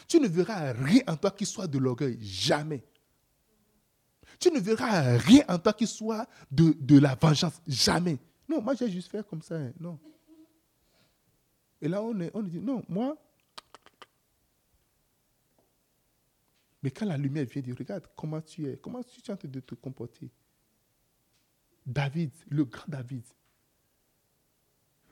[0.09, 2.85] Tu ne verras rien en toi qui soit de l'orgueil, jamais.
[4.39, 7.61] Tu ne verras rien en toi qui soit de, de la vengeance.
[7.67, 8.19] Jamais.
[8.49, 9.57] Non, moi j'ai juste fait comme ça.
[9.57, 9.73] Hein.
[9.79, 9.99] Non.
[11.81, 13.17] Et là, on, est, on dit, non, moi.
[16.83, 19.49] Mais quand la lumière vient, dit, regarde comment tu es, comment tu es en train
[19.49, 20.31] de te comporter.
[21.87, 23.25] David, le grand David,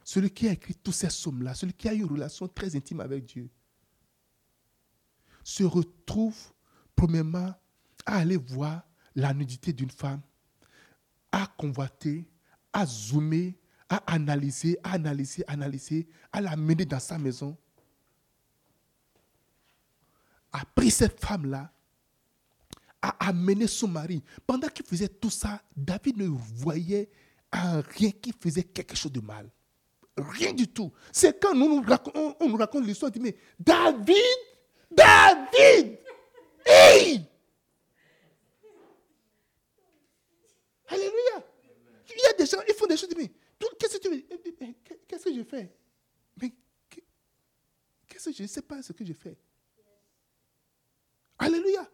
[0.05, 3.01] celui qui a écrit tous ces sommes-là, celui qui a eu une relation très intime
[3.01, 3.49] avec Dieu,
[5.45, 6.36] se retrouve
[6.95, 7.55] premièrement,
[8.07, 8.82] à aller voir
[9.14, 10.20] la nudité d'une femme,
[11.30, 12.28] à convoiter,
[12.72, 13.55] à zoomer,
[13.88, 17.57] à analyser, à analyser, analyser, à la mener dans sa maison,
[20.53, 21.72] a pris cette femme-là,
[23.01, 24.22] a amené son mari.
[24.47, 27.11] Pendant qu'il faisait tout ça, David ne voyait
[27.53, 29.51] rien qui faisait quelque chose de mal.
[30.16, 30.93] Rien du tout.
[31.11, 31.84] C'est quand nous
[32.14, 34.16] on, nous raconte l'histoire, on dit, mais David,
[34.95, 35.99] David,
[36.66, 37.26] hey!
[40.88, 41.45] Alléluia.
[42.09, 43.30] Il y a des gens, ils font des choses, mais
[43.78, 44.22] qu'est-ce que tu veux?
[45.09, 45.74] Qu'est-ce que j'ai fait
[46.40, 46.53] Mais
[48.09, 49.38] qu'est-ce que je ne sais pas ce que j'ai fait.
[51.38, 51.90] Alléluia.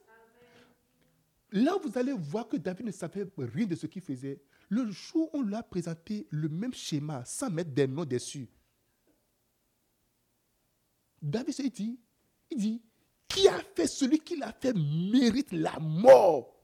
[1.51, 4.43] Là, vous allez voir que David ne savait rien de ce qu'il faisait.
[4.69, 8.49] Le jour où on lui a présenté le même schéma, sans mettre des noms dessus,
[11.23, 11.99] David se dit,
[12.51, 12.83] il dit,
[13.29, 16.55] qui a fait celui qui l'a fait mérite la mort.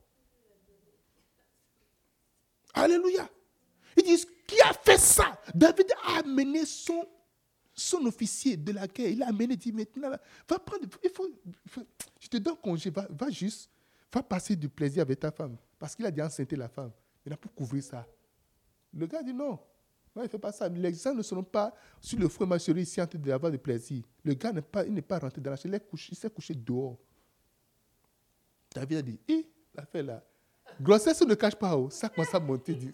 [2.73, 3.29] Alléluia.
[3.95, 5.39] Il dit, qui a fait ça?
[5.53, 7.07] David a amené son,
[7.73, 9.09] son officier de la guerre.
[9.09, 11.29] Il a amené, dit, maintenant, va prendre, il faut,
[12.19, 13.69] je te donne congé, va, va juste,
[14.11, 15.55] va passer du plaisir avec ta femme.
[15.79, 16.91] Parce qu'il a dit enceinter la femme.
[17.25, 18.05] Il a pour couvrir ça.
[18.93, 19.59] Le gars dit non.
[20.15, 20.69] Non, il ne fait pas ça.
[20.69, 24.03] Les gens ne seront pas sur le feu chérie, ici en train d'avoir du plaisir.
[24.23, 26.97] Le gars n'est pas, il n'est pas rentré dans la chambre, il s'est couché dehors.
[28.73, 30.23] David a dit, hé, l'affaire là.
[30.81, 31.89] Grossesse ne cache pas, oh.
[31.89, 32.73] ça commence à monter.
[32.75, 32.91] Dit,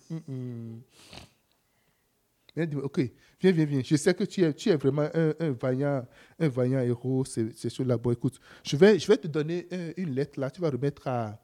[2.56, 3.00] Il dit, ok,
[3.40, 3.82] viens, viens, viens.
[3.84, 6.06] Je sais que tu es, tu es vraiment un, vaillant,
[6.40, 9.68] un vaillant héros, c'est la Bon, écoute, je vais, je vais te donner
[9.98, 11.40] une lettre là, tu vas remettre à,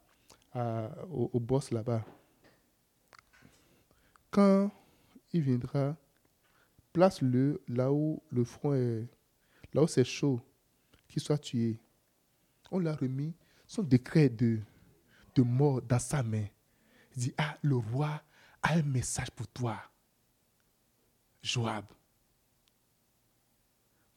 [1.10, 2.04] au boss là-bas
[4.38, 4.72] quand
[5.34, 5.96] il viendra,
[6.94, 9.08] place-le là où le front est,
[9.74, 10.42] là où c'est chaud,
[11.08, 11.80] qu'il soit tué.
[12.72, 13.34] On l'a remis
[13.66, 14.60] son décret de,
[15.36, 16.46] de mort dans sa main.
[17.16, 18.22] Il dit, ah, le roi
[18.62, 19.78] a un message pour toi.
[21.42, 21.86] Joab.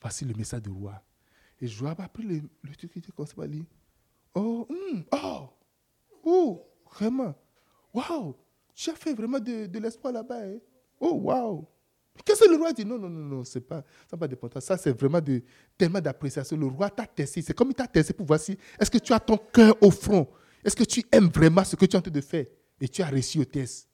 [0.00, 1.02] Voici le message du roi.
[1.60, 3.34] Et Joab a pris le, truc qui était comme ça,
[4.34, 5.50] oh, hmm, oh,
[6.24, 7.34] oh, vraiment,
[7.92, 8.36] waouh,
[8.74, 10.42] tu as fait vraiment de, de l'espoir là-bas.
[10.42, 10.58] Hein?
[11.00, 11.66] Oh, waouh!
[12.24, 12.84] Qu'est-ce que le roi dit?
[12.84, 13.82] Non, non, non, non, c'est pas,
[14.52, 14.60] ça.
[14.60, 15.42] Ça, c'est vraiment de,
[15.78, 16.56] tellement d'appréciation.
[16.56, 17.40] Le roi t'a testé.
[17.40, 19.90] C'est comme il t'a testé pour voir si est-ce que tu as ton cœur au
[19.90, 20.28] front?
[20.62, 22.44] Est-ce que tu aimes vraiment ce que tu es en train de faire?
[22.78, 23.88] Et tu as réussi au test.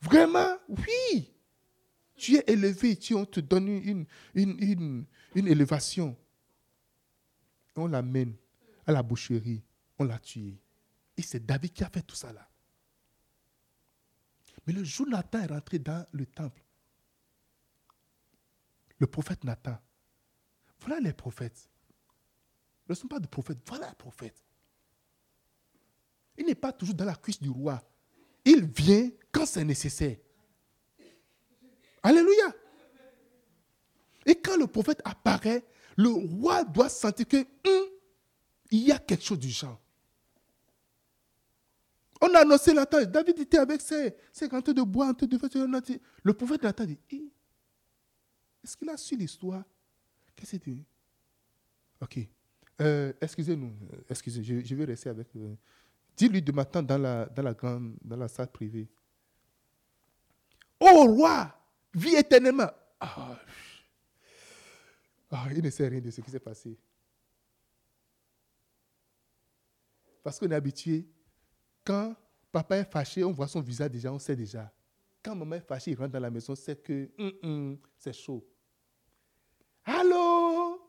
[0.00, 0.56] Vraiment?
[0.68, 1.32] Oui.
[2.14, 2.96] Tu es élevé.
[3.12, 5.04] On te donne une, une, une,
[5.34, 6.16] une élévation.
[7.74, 8.34] On l'amène
[8.86, 9.62] à la boucherie.
[9.98, 10.56] On l'a tué.
[11.16, 12.48] Et c'est David qui a fait tout ça là.
[14.66, 16.62] Mais le jour Nathan est rentré dans le temple,
[18.98, 19.78] le prophète Nathan,
[20.80, 21.68] voilà les prophètes.
[22.88, 24.42] Ne sont pas des prophètes, voilà les prophètes.
[26.38, 27.82] Il n'est pas toujours dans la cuisse du roi.
[28.44, 30.16] Il vient quand c'est nécessaire.
[32.02, 32.54] Alléluia.
[34.26, 35.64] Et quand le prophète apparaît,
[35.96, 37.88] le roi doit sentir que hum,
[38.70, 39.80] il y a quelque chose du genre.
[42.20, 42.84] On a annoncé la.
[42.86, 45.98] David était avec ses, ses de bois train de faire.
[46.22, 47.30] Le prophète Nathan dit eh,
[48.64, 49.62] Est-ce qu'il a su l'histoire?
[50.34, 50.84] Qu'est-ce que c'est
[52.00, 52.18] Ok.
[52.80, 53.72] Euh, excusez-nous.
[53.92, 55.28] Euh, excusez, je, je, vais rester avec.
[55.36, 55.54] Euh,
[56.16, 58.88] Dis-lui de m'attendre dans la, dans, la grande, dans la salle privée.
[60.80, 61.54] Oh roi,
[61.94, 62.70] vis éternellement.
[62.98, 63.38] Ah,
[65.30, 66.78] ah, il ne sait rien de ce qui s'est passé.
[70.22, 71.06] Parce qu'on est habitué
[71.86, 72.14] quand
[72.50, 74.70] papa est fâché, on voit son visage déjà, on sait déjà.
[75.22, 78.44] Quand maman est fâchée, il rentre dans la maison, c'est que hum, hum, c'est chaud.
[79.84, 80.82] Allô?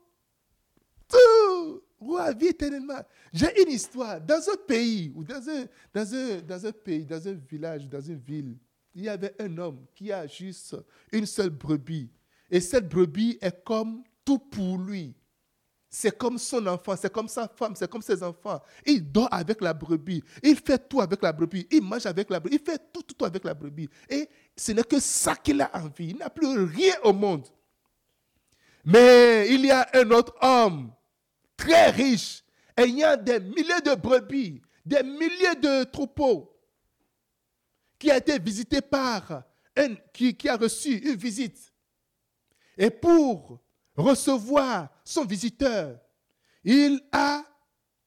[1.08, 3.00] Tout Roi, vie éternellement.
[3.32, 4.20] J'ai une histoire.
[4.20, 8.00] Dans un pays, ou dans un, dans, un, dans un pays, dans un village, dans
[8.00, 8.56] une ville,
[8.94, 10.76] il y avait un homme qui a juste
[11.12, 12.10] une seule brebis.
[12.50, 15.14] Et cette brebis est comme tout pour lui.
[15.90, 18.60] C'est comme son enfant, c'est comme sa femme, c'est comme ses enfants.
[18.84, 22.38] Il dort avec la brebis, il fait tout avec la brebis, il mange avec la
[22.38, 23.88] brebis, il fait tout, tout, tout avec la brebis.
[24.08, 26.10] Et ce n'est que ça qu'il a envie.
[26.10, 27.46] Il n'a plus rien au monde.
[28.84, 30.92] Mais il y a un autre homme
[31.56, 32.44] très riche,
[32.76, 36.54] ayant des milliers de brebis, des milliers de troupeaux,
[37.98, 39.42] qui a été visité par
[39.76, 41.72] un, qui, qui a reçu une visite.
[42.76, 43.58] Et pour
[43.98, 45.98] recevoir son visiteur,
[46.64, 47.42] il a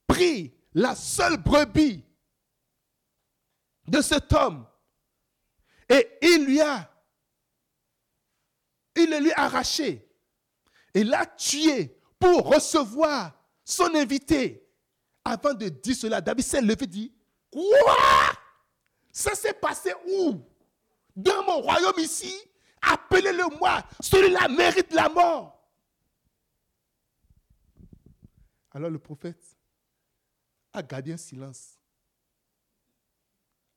[0.08, 2.04] pris la seule brebis
[3.88, 4.66] de cet homme.
[5.90, 6.90] Et il lui a,
[8.96, 10.08] il le lui a arraché.
[10.94, 13.34] Et l'a tué pour recevoir
[13.64, 14.68] son invité.
[15.24, 17.14] Avant de dire cela, David s'est levé et dit,
[17.52, 17.96] quoi?
[19.12, 20.42] Ça s'est passé où?
[21.16, 22.34] Dans mon royaume ici
[22.82, 23.84] Appelez-le moi.
[24.00, 25.61] Celui-là mérite la mort.
[28.72, 29.58] Alors le prophète
[30.74, 31.78] a gardé un silence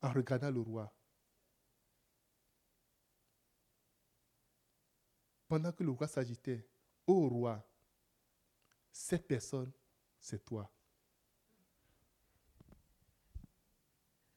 [0.00, 0.94] en regardant le roi.
[5.48, 6.68] Pendant que le roi s'agitait,
[7.06, 7.66] ô roi,
[8.92, 9.72] cette personne,
[10.20, 10.72] c'est toi.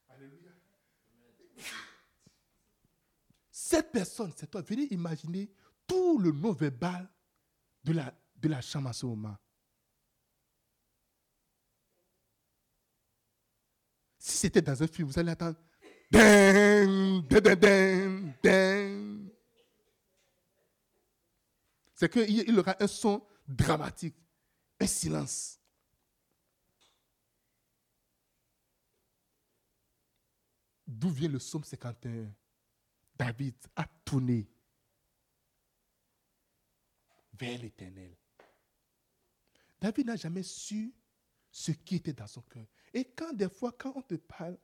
[0.09, 0.51] Alléluia.
[3.51, 4.61] Cette personne, c'est toi.
[4.61, 5.51] Venez imaginer
[5.85, 7.07] tout le nom verbal
[7.83, 9.37] de la, de la chambre à ce moment.
[14.27, 15.55] Si c'était dans un film, vous allez attendre.
[21.95, 24.17] C'est qu'il aura un son dramatique,
[24.81, 25.57] un silence.
[30.85, 32.29] D'où vient le psaume 51
[33.17, 34.45] David a tourné
[37.31, 38.13] vers l'éternel.
[39.79, 40.93] David n'a jamais su
[41.51, 42.65] ce qui était dans son cœur.
[42.93, 44.57] Et quand des fois, quand on te parle,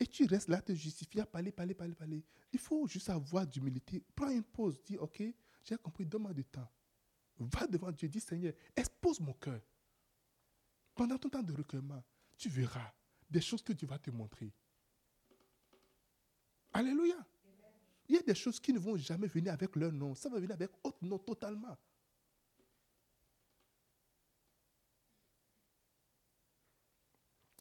[0.00, 3.46] et tu restes là, te justifier, à parler, parler, parler, parler, il faut juste avoir
[3.46, 4.02] d'humilité.
[4.14, 5.22] Prends une pause, dis, OK,
[5.64, 6.68] j'ai compris, donne-moi du temps.
[7.38, 9.60] Va devant Dieu, dis, Seigneur, expose mon cœur.
[10.94, 12.02] Pendant ton temps de recueillement,
[12.36, 12.92] tu verras
[13.30, 14.52] des choses que Dieu va te montrer.
[16.72, 17.16] Alléluia.
[18.08, 20.14] Il y a des choses qui ne vont jamais venir avec leur nom.
[20.14, 21.76] Ça va venir avec autre nom totalement.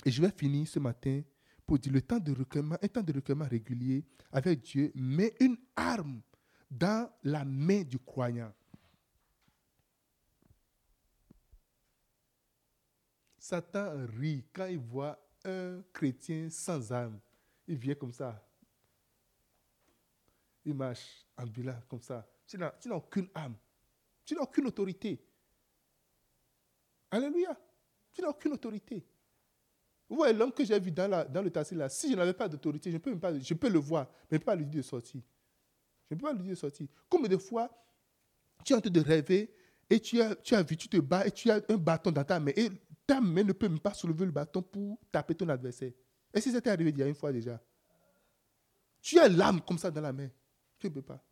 [0.05, 1.21] Et je vais finir ce matin
[1.65, 5.57] pour dire le temps de recueillement, un temps de recueillement régulier avec Dieu, met une
[5.75, 6.21] arme
[6.69, 8.53] dans la main du croyant.
[13.37, 17.19] Satan rit quand il voit un chrétien sans âme.
[17.67, 18.47] Il vient comme ça
[20.65, 22.27] il marche en bilan comme ça.
[22.45, 23.55] Tu n'as aucune âme.
[24.25, 25.25] Tu n'as aucune autorité.
[27.09, 27.57] Alléluia.
[28.11, 29.05] Tu n'as aucune autorité.
[30.15, 32.97] Voyez l'homme que j'ai vu dans, le taxi là, si je n'avais pas d'autorité, je,
[32.97, 33.11] peux
[33.69, 35.21] le voir, mais je ne peux pas lui dire de sortir.
[36.09, 36.87] Je ne peux pas lui dire de sortir.
[37.09, 37.69] Combien de fois
[38.65, 39.53] tu es en train de rêver
[39.89, 42.51] et tu as, vu, tu te bats et tu as un bâton dans ta main
[42.57, 42.69] et
[43.07, 45.93] ta main ne peut même pas soulever le bâton pour taper ton adversaire.
[46.33, 47.61] Et si c'était arrivé il y a une fois déjà?
[49.01, 50.29] Tu as l'âme comme ça dans la main.
[50.77, 51.23] Tu ne peux pas.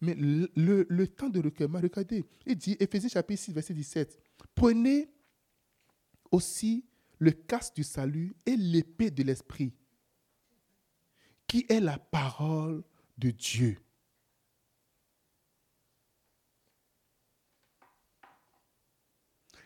[0.00, 4.18] Mais le, temps de recueillement, regardez, il dit, Éphésiens chapitre 6, verset 17,
[4.54, 5.10] prenez
[6.30, 6.84] aussi
[7.18, 9.72] le casque du salut et l'épée de l'esprit,
[11.46, 12.84] qui est la parole
[13.16, 13.78] de Dieu.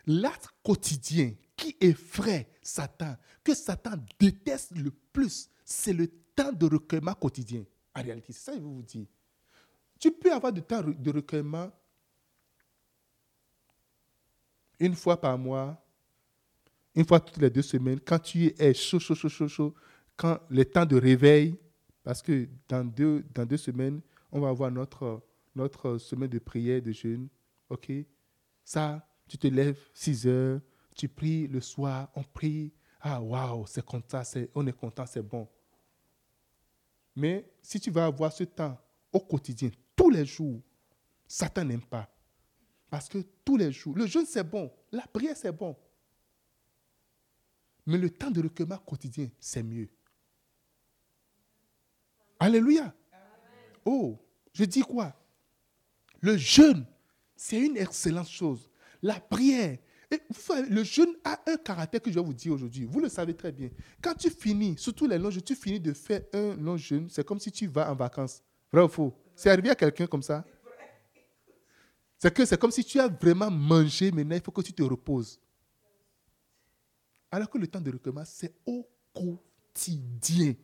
[0.07, 7.15] L'acte quotidien qui effraie Satan, que Satan déteste le plus, c'est le temps de recueillement
[7.15, 7.65] quotidien.
[7.95, 9.07] En réalité, c'est ça que je vous dire.
[10.01, 11.71] Tu peux avoir du temps de recueillement
[14.81, 15.81] une fois par mois,
[16.95, 19.75] une fois toutes les deux semaines, quand tu es chaud, chaud, chaud, chaud, chaud,
[20.17, 21.57] quand le temps de réveil,
[22.03, 25.23] parce que dans deux, dans deux semaines, on va avoir notre,
[25.55, 27.29] notre semaine de prière, de jeûne.
[27.71, 27.91] OK?
[28.65, 30.61] Ça, tu te lèves 6 heures,
[30.95, 32.73] tu pries le soir, on prie.
[33.01, 34.23] Ah, waouh, c'est content,
[34.55, 35.49] on est content, c'est bon.
[37.17, 38.79] Mais si tu vas avoir ce temps
[39.13, 40.61] au quotidien, tous les jours,
[41.27, 42.09] Satan n'aime pas.
[42.89, 45.77] Parce que tous les jours, le jeûne c'est bon, la prière c'est bon.
[47.87, 49.89] Mais le temps de recueillement quotidien, c'est mieux.
[52.39, 52.95] Alléluia.
[53.85, 54.19] Oh,
[54.53, 55.15] je dis quoi?
[56.21, 56.87] Le jeûne,
[57.35, 58.71] c'est une excellente chose.
[59.03, 59.79] La prière,
[60.69, 62.85] le jeûne a un caractère que je vais vous dire aujourd'hui.
[62.85, 63.71] Vous le savez très bien.
[64.01, 67.41] Quand tu finis, surtout les longs tu finis de faire un long jeûne, c'est comme
[67.41, 68.43] si tu vas en vacances.
[68.73, 69.13] Vrai ou faux?
[69.35, 70.45] C'est arrivé à quelqu'un comme ça?
[72.19, 74.83] C'est que c'est comme si tu as vraiment mangé, maintenant il faut que tu te
[74.85, 75.41] reposes.
[77.33, 80.55] Alors que le temps de recueillement, c'est au quotidien.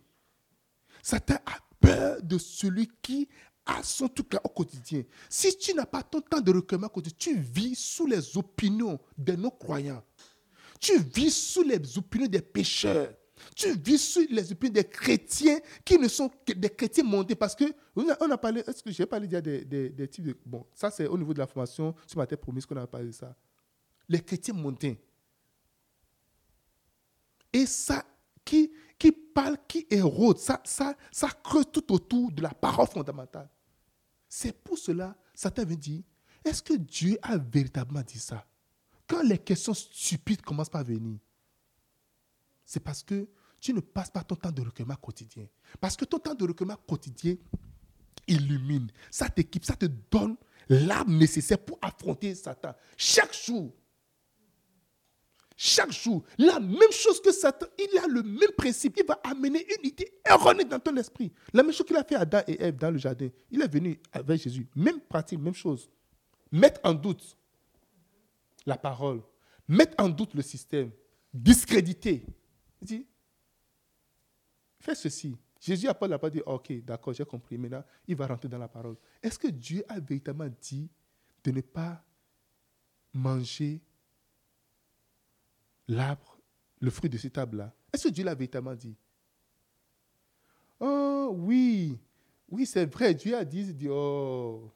[1.02, 3.26] Satan a peur de celui qui
[3.64, 5.02] à son truc là au quotidien.
[5.28, 9.32] Si tu n'as pas ton temps de recueillement quotidien, tu vis sous les opinions de
[9.32, 10.02] nos croyants.
[10.78, 13.14] Tu vis sous les opinions des pécheurs.
[13.54, 17.34] Tu vis sous les opinions des chrétiens qui ne sont que des chrétiens montés.
[17.34, 17.64] Parce que,
[17.94, 20.36] on a, parlé, est-ce que j'ai parlé déjà des, des, types de.
[20.44, 23.12] Bon, ça c'est au niveau de la formation, ce matin promis qu'on a parlé de
[23.12, 23.34] ça.
[24.08, 24.98] Les chrétiens montés.
[27.52, 28.04] Et ça,
[28.44, 33.48] qui, qui parle, qui érode, ça, ça, ça creuse tout autour de la parole fondamentale.
[34.28, 36.02] C'est pour cela, Satan vient dire,
[36.44, 38.44] est-ce que Dieu a véritablement dit ça?
[39.06, 41.18] Quand les questions stupides commencent à venir,
[42.64, 43.28] c'est parce que
[43.60, 45.46] tu ne passes pas ton temps de recueillement quotidien.
[45.80, 47.36] Parce que ton temps de recueillement quotidien
[48.26, 50.36] illumine, ça t'équipe, ça te donne
[50.68, 52.74] l'arme nécessaire pour affronter Satan.
[52.96, 53.72] Chaque jour,
[55.60, 58.96] chaque jour, la même chose que Satan, il a le même principe.
[58.96, 61.32] Il va amener une idée erronée dans ton esprit.
[61.52, 63.28] La même chose qu'il a fait à Adam et Ève dans le jardin.
[63.50, 64.68] Il est venu avec Jésus.
[64.76, 65.90] Même pratique, même chose.
[66.52, 67.36] Mettre en doute
[68.66, 69.20] la parole.
[69.66, 70.92] Mettre en doute le système.
[71.34, 72.24] Discréditer.
[72.80, 73.06] Il dit,
[74.78, 75.36] fais ceci.
[75.60, 77.58] Jésus après n'a pas dit, ok, d'accord, j'ai compris.
[77.58, 78.94] Maintenant, il va rentrer dans la parole.
[79.20, 80.88] Est-ce que Dieu a véritablement dit
[81.42, 82.00] de ne pas
[83.12, 83.82] manger
[85.88, 86.38] l'arbre,
[86.80, 88.96] le fruit de cet arbre-là Est-ce que Dieu l'a véritablement dit?
[90.80, 91.98] Oh oui,
[92.48, 93.14] oui, c'est vrai.
[93.14, 94.70] Dieu a dit, dit, oh,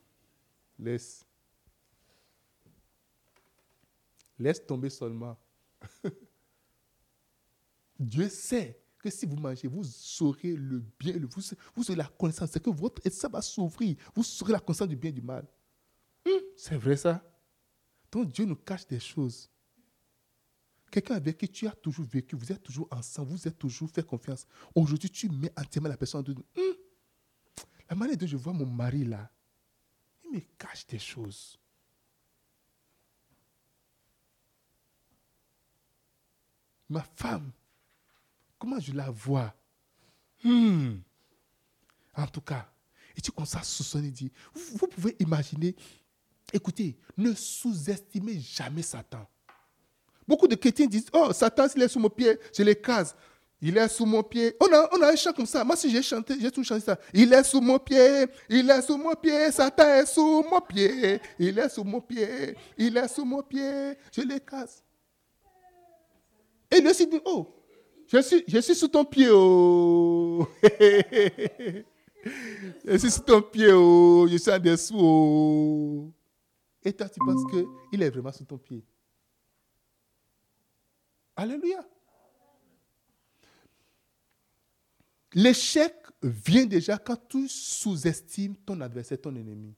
[0.79, 1.25] laisse.
[4.39, 5.39] Laisse tomber seulement.
[7.99, 11.43] Dieu sait que si vous mangez, vous saurez le bien, vous,
[11.75, 12.51] vous aurez la connaissance.
[12.53, 13.97] C'est que votre ça va s'ouvrir.
[14.15, 15.47] Vous saurez la connaissance du bien et du mal.
[16.27, 17.23] Hum, c'est vrai ça.
[18.11, 19.52] Donc Dieu nous cache des choses.
[20.93, 24.07] Quelqu'un avec qui tu as toujours vécu, vous êtes toujours ensemble, vous êtes toujours fait
[24.07, 24.47] confiance.
[24.75, 26.45] Aujourd'hui, tu mets entièrement la personne en doute.
[26.55, 26.75] Hum,
[27.89, 29.33] la manière dont je vois mon mari là,
[30.23, 31.59] il me cache des choses.
[36.91, 37.51] Ma femme,
[38.59, 39.55] comment je la vois?
[40.45, 41.01] Hum.
[42.15, 42.71] En tout cas,
[43.17, 45.75] et tu commences à soupçonner, dit, vous pouvez imaginer,
[46.53, 49.27] écoutez, ne sous-estimez jamais Satan.
[50.33, 53.15] Beaucoup de chrétiens disent, oh, Satan, s'il est sous mon pied, je l'écrase.
[53.61, 54.57] Il est sous mon pied.
[54.61, 55.63] On a, on a un chant comme ça.
[55.63, 56.99] Moi, si j'ai chanté, j'ai tout chanté ça.
[57.13, 61.21] Il est sous mon pied, il est sous mon pied, Satan est sous mon pied,
[61.39, 64.83] il est sous mon pied, il est sous mon pied, je l'écrase.
[66.71, 67.55] Et lui aussi dit, oh,
[68.07, 70.49] je suis, je suis sous ton pied, oh.
[72.87, 76.11] je suis sous ton pied, oh, je suis en dessous, oh.
[76.83, 77.43] Et toi, tu penses
[77.91, 78.83] qu'il est vraiment sous ton pied?
[81.43, 81.85] Alléluia.
[85.35, 89.75] L'échec vient déjà quand tu sous-estimes ton adversaire, ton ennemi.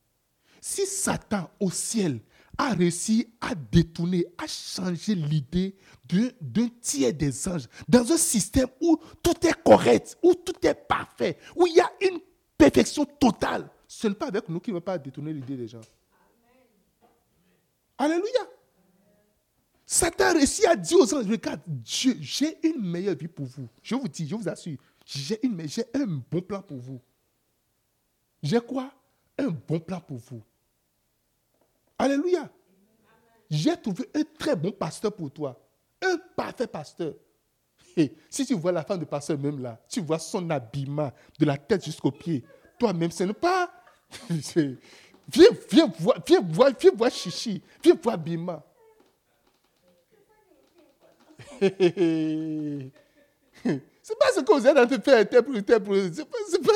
[0.61, 2.21] Si Satan au ciel
[2.59, 8.99] a réussi à détourner, à changer l'idée d'un tiers des anges dans un système où
[9.23, 12.21] tout est correct, où tout est parfait, où il y a une
[12.59, 15.81] perfection totale, ce n'est pas avec nous qu'il ne va pas détourner l'idée des gens.
[17.97, 18.54] Alléluia.
[19.87, 23.69] Satan a réussi à dire aux anges, regarde, j'ai une meilleure vie pour vous.
[23.83, 25.39] Je vous dis, je vous assure, j'ai
[25.95, 27.01] un bon plan pour vous.
[28.43, 28.91] J'ai quoi?
[29.39, 30.43] Un bon plan pour vous.
[31.99, 32.49] Alléluia.
[33.51, 35.61] J'ai trouvé un très bon pasteur pour toi.
[36.03, 37.15] Un parfait pasteur.
[38.29, 41.57] Si tu vois la femme de pasteur même là, tu vois son habillement de la
[41.57, 42.45] tête jusqu'aux pieds.
[42.79, 43.71] Toi-même, ce n'est pas...
[44.31, 46.41] viens, viens voir, viens
[46.81, 48.63] viens voir Chichi, viens voir Bima.
[51.61, 52.91] C'est
[54.19, 56.73] pas ce que vous êtes en train de faire interpréter pour C'est pas, c'est pas.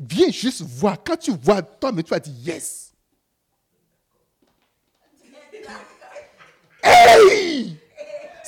[0.00, 1.02] Viens juste voir.
[1.02, 2.92] Quand tu vois, toi, mais tu vas dire yes.
[6.82, 7.76] Hey!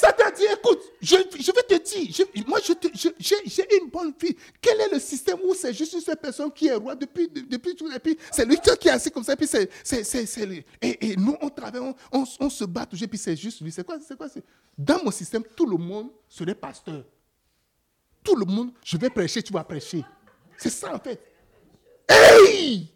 [0.01, 4.35] Ça t'a dit, écoute, je, je vais te dire, moi j'ai une bonne vie.
[4.59, 7.91] Quel est le système où c'est juste seule personne qui est roi depuis, depuis tout,
[7.93, 9.69] et puis c'est lui qui est assis comme ça, et puis c'est,
[10.81, 13.71] et, et, nous on travaille, on, on, se bat toujours, et puis c'est juste lui.
[13.71, 14.29] C'est quoi, c'est quoi
[14.79, 17.05] Dans mon système, tout le monde serait pasteur.
[18.25, 20.03] Tout le monde, je vais prêcher, tu vas prêcher.
[20.57, 21.21] C'est ça en fait.
[22.09, 22.89] Hey!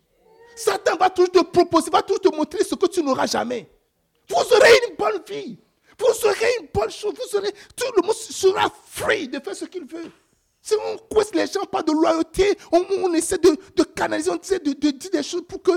[0.57, 3.68] Satan va toujours te proposer, va toujours te montrer ce que tu n'auras jamais.
[4.26, 5.59] Vous aurez une bonne vie.
[5.99, 7.14] Vous aurez une bonne chose.
[7.14, 10.11] Vous aurez, tout le monde sera free de faire ce qu'il veut.
[10.61, 14.72] Si on coince les gens pas de loyauté, on, essaie de, canaliser, on essaie de,
[14.72, 15.72] dire des choses pour, que,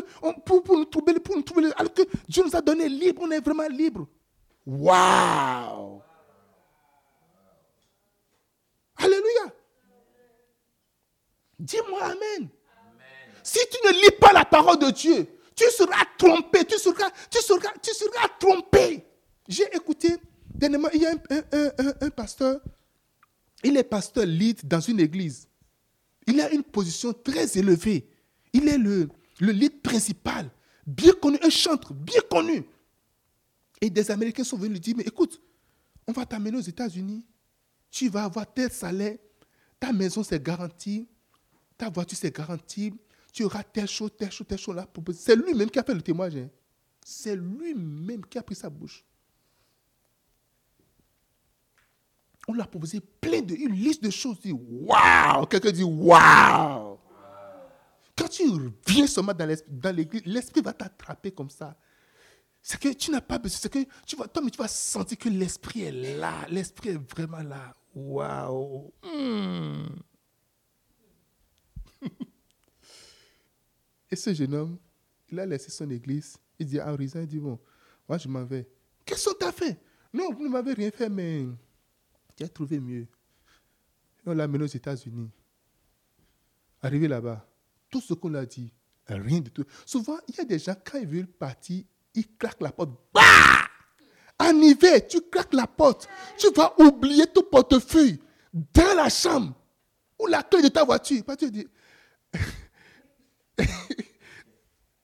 [0.45, 3.41] pour, nous trouver, pour nous trouver, alors que Dieu nous a donné libre, on est
[3.41, 4.07] vraiment libre.
[4.65, 6.01] Waouh!
[8.95, 9.53] Alléluia!
[11.59, 12.49] Dis-moi Amen.
[13.43, 17.39] Si tu ne lis pas la parole de Dieu, tu seras trompé, tu seras, tu
[17.39, 19.05] seras, tu seras trompé.
[19.47, 20.15] J'ai écouté,
[20.53, 21.13] dernièrement, il y a
[22.01, 22.61] un, pasteur,
[23.63, 25.47] il est pasteur lead dans une église.
[26.25, 28.09] Il a une position très élevée.
[28.51, 30.49] Il est le, le lead principal,
[30.85, 32.65] bien connu, un chantre bien connu.
[33.79, 35.41] Et des Américains sont venus lui dire, mais écoute,
[36.07, 37.25] on va t'amener aux États-Unis,
[37.91, 39.17] tu vas avoir tel salaire,
[39.79, 41.07] ta maison c'est garanti,
[41.77, 42.93] ta voiture c'est garantie,
[43.31, 44.87] tu auras telle chose, telle chose, telle chose là.
[45.13, 46.41] C'est lui-même qui a fait le témoignage.
[46.41, 46.49] Hein.
[47.05, 49.05] C'est lui-même qui a pris sa bouche.
[52.47, 54.39] On lui a proposé plein de, une liste de choses.
[54.39, 55.45] Dit, waouh!
[55.47, 56.97] Quelqu'un dit, waouh!
[58.15, 58.43] Quand tu
[58.87, 61.77] viens seulement dans l'église, l'esprit va t'attraper comme ça.
[62.61, 63.59] C'est que tu n'as pas besoin.
[63.61, 66.45] C'est que tu vas, toi, mais tu vas sentir que l'esprit est là.
[66.49, 67.75] L'esprit est vraiment là.
[67.93, 68.91] Waouh!
[69.03, 69.87] Hmm.
[74.09, 74.77] Et ce jeune homme,
[75.29, 76.37] il a laissé son église.
[76.57, 77.59] Il dit à Horizon, il dit, bon,
[78.07, 78.67] moi je m'en vais.
[79.05, 79.79] Qu'est-ce que tu as fait?
[80.13, 81.45] Non, vous ne m'avez rien fait, mais
[82.37, 83.07] tu as trouvé mieux.
[84.25, 85.29] On l'a mené aux États-Unis.
[86.81, 87.45] Arrivé là-bas,
[87.89, 88.71] tout ce qu'on a dit,
[89.07, 89.65] rien du tout.
[89.85, 91.83] Souvent, il y a des gens, quand ils veulent partir,
[92.13, 92.91] ils claquent la porte.
[93.13, 93.21] Bah
[94.39, 96.07] en hiver, tu claques la porte.
[96.37, 98.19] Tu vas oublier ton portefeuille
[98.53, 99.53] dans la chambre
[100.19, 101.23] ou la clé de ta voiture.
[101.37, 101.67] Tu dis,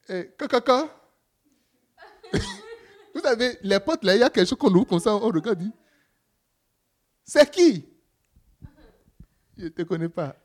[0.09, 0.29] eh,
[3.15, 5.19] Vous savez, les portes là, il y a quelque chose qu'on ouvre comme ça, on
[5.19, 5.63] regarde,
[7.25, 7.85] c'est qui?
[9.57, 10.35] Je ne te connais pas.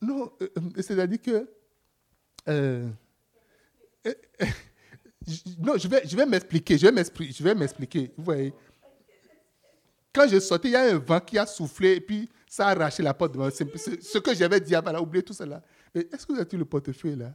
[0.00, 1.50] Non, euh, euh, c'est-à-dire que.
[2.48, 2.88] Euh,
[5.58, 6.78] non, je vais, je vais m'expliquer.
[6.78, 6.86] Je
[7.42, 8.12] vais m'expliquer.
[8.16, 8.54] Vous voyez.
[10.12, 12.70] Quand je sortais, il y a un vent qui a soufflé et puis ça a
[12.72, 13.34] arraché la porte.
[13.50, 15.62] Ce que j'avais dit avant, oublié tout cela.
[15.94, 17.34] Est-ce que vous avez le portefeuille là?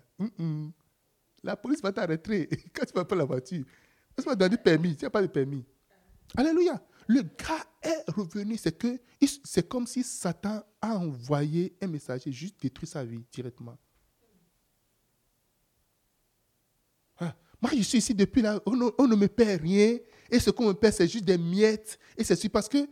[1.44, 3.66] La police va t'arrêter quand tu vas prendre la voiture.
[4.18, 4.96] Est-ce que tu donner permis?
[4.96, 5.64] Tu n'as pas de permis.
[6.36, 6.82] Alléluia.
[7.08, 8.58] Le gars est revenu.
[8.58, 9.00] C'est que
[9.44, 13.78] c'est comme si Satan a envoyé un messager juste détruire sa vie directement.
[17.20, 18.62] Ah, moi, je suis ici depuis là.
[18.66, 18.76] On,
[19.08, 19.98] ne me paie rien.
[20.30, 21.98] Et ce qu'on me paie, c'est juste des miettes.
[22.18, 22.88] Et c'est parce que.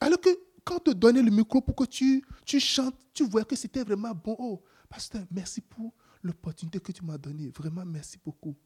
[0.00, 0.30] alors que
[0.64, 2.24] quand on te donnait le micro pour que tu,
[2.58, 4.36] chantes, tu vois que c'était vraiment bon.
[4.38, 7.50] Oh, pasteur, merci pour l'opportunité que tu m'as donnée.
[7.50, 8.56] Vraiment, merci beaucoup.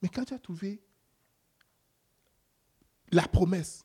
[0.00, 0.80] Mais quand tu as trouvé
[3.10, 3.84] la promesse,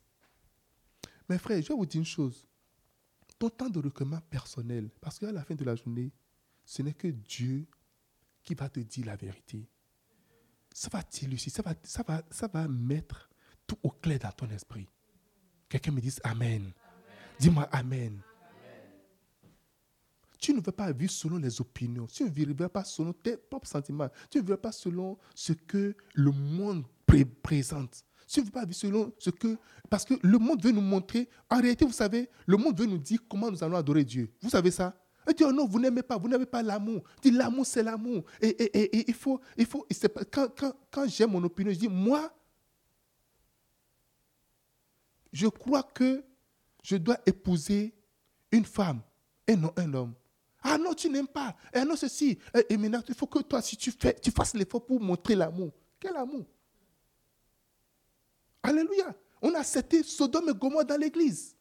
[1.32, 2.45] mes frères, je vais vous dire une chose.
[3.39, 6.11] Ton temps de recueillement personnel, parce qu'à la fin de la journée,
[6.65, 7.65] ce n'est que Dieu
[8.43, 9.67] qui va te dire la vérité.
[10.73, 13.29] Ça va t'illustrer, ça va, ça, va, ça va mettre
[13.65, 14.88] tout au clair dans ton esprit.
[15.67, 16.71] Quelqu'un me dise Amen.
[17.39, 18.21] Dis-moi Amen.
[20.38, 22.07] Tu ne veux pas vivre selon les opinions.
[22.07, 24.09] Tu ne vivras pas selon tes propres sentiments.
[24.29, 26.84] Tu ne vivras pas selon ce que le monde
[27.43, 28.03] présente.
[28.38, 29.57] Ne pas vivre selon ce que...
[29.89, 31.27] Parce que le monde veut nous montrer...
[31.49, 34.32] En réalité, vous savez, le monde veut nous dire comment nous allons adorer Dieu.
[34.41, 34.95] Vous savez ça?
[35.27, 37.03] Il dit, oh non, vous n'aimez pas, vous n'avez pas l'amour.
[37.21, 38.23] Dit, l'amour, c'est l'amour.
[38.41, 39.39] Et, et, et, il faut...
[39.57, 39.86] Il faut
[40.32, 42.34] quand quand, quand mon opinion, je dis, moi,
[45.34, 46.23] je crois que
[46.84, 47.93] je dois épouser
[48.51, 49.01] une femme
[49.47, 50.13] et non un homme.
[50.63, 51.55] Ah non, tu n'aimes pas.
[51.73, 52.38] Et non, ceci.
[52.69, 55.71] Et, maintenant, il faut que toi, si tu fais, tu fasses l'effort pour montrer l'amour.
[55.99, 56.45] Quel amour?
[58.64, 59.16] Alléluia.
[59.41, 61.55] On a accepté Sodome et Gomorre dans l'église.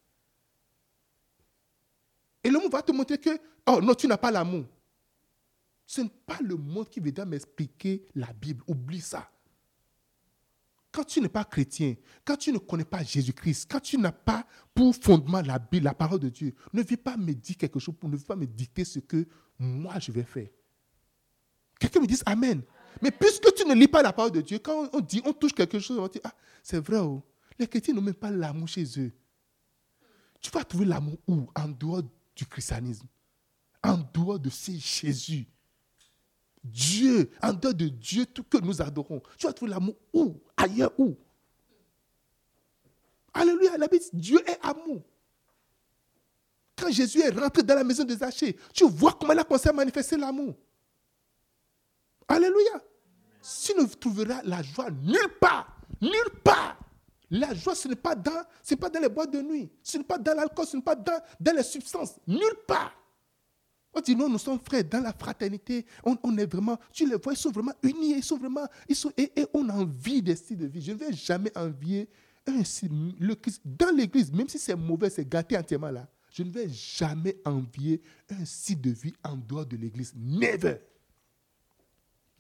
[2.43, 3.31] Et le monde va te montrer que,
[3.67, 4.67] oh non, tu n'as pas l'amour.
[5.87, 8.63] Ce n'est pas le monde qui viendra m'expliquer la Bible.
[8.67, 9.31] Oublie ça.
[10.93, 11.95] Quand tu n'es pas chrétien,
[12.25, 14.45] quand tu ne connais pas Jésus-Christ, quand tu n'as pas
[14.75, 17.95] pour fondement la Bible, la parole de Dieu, ne viens pas me dire quelque chose,
[18.03, 19.27] ne viens pas me dicter ce que
[19.59, 20.49] moi je vais faire.
[21.79, 22.63] Quelqu'un me dit Amen.
[23.01, 25.53] Mais puisque tu ne lis pas la parole de Dieu, quand on dit, on touche
[25.53, 27.22] quelque chose, on dit, ah, c'est vrai, oh,
[27.59, 29.12] les chrétiens n'ont même pas l'amour chez eux.
[30.41, 31.47] Tu vas trouver l'amour où?
[31.55, 32.03] En dehors
[32.34, 33.07] du christianisme.
[33.82, 35.47] En dehors de ces Jésus.
[36.62, 39.22] Dieu, en dehors de Dieu, tout que nous adorons.
[39.36, 40.41] Tu vas trouver l'amour où?
[40.57, 41.16] Ailleurs où?
[43.32, 45.03] Alléluia, la Dieu est amour.
[46.76, 49.68] Quand Jésus est rentré dans la maison de Zachée, tu vois comment il a commencé
[49.68, 50.57] à manifester l'amour.
[52.31, 52.81] Alléluia.
[53.43, 56.78] Si nous trouverons la joie nulle part, nulle part.
[57.31, 58.43] La joie, ce n'est pas dans,
[58.78, 61.20] pas dans les boîtes de nuit, ce n'est pas dans l'alcool, ce n'est pas dans,
[61.39, 62.93] dans, les substances, nulle part.
[63.93, 65.85] On dit non, nous sommes frères dans la fraternité.
[66.05, 69.12] On, est vraiment, tu les vois, ils sont vraiment unis, ils sont vraiment, ils sont,
[69.16, 70.81] et, on a envie des styles de vie.
[70.83, 72.09] Je ne vais jamais envier
[72.47, 76.09] un style, le, dans l'église, même si c'est mauvais, c'est gâté entièrement là.
[76.33, 80.14] Je ne vais jamais envier un style de vie en dehors de l'église.
[80.16, 80.78] Never.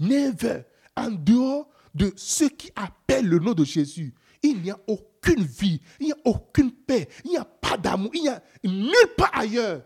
[0.00, 0.64] Never.
[0.96, 5.80] En dehors de ceux qui appellent le nom de Jésus, il n'y a aucune vie,
[6.00, 9.30] il n'y a aucune paix, il n'y a pas d'amour, il n'y a nulle part
[9.38, 9.84] ailleurs.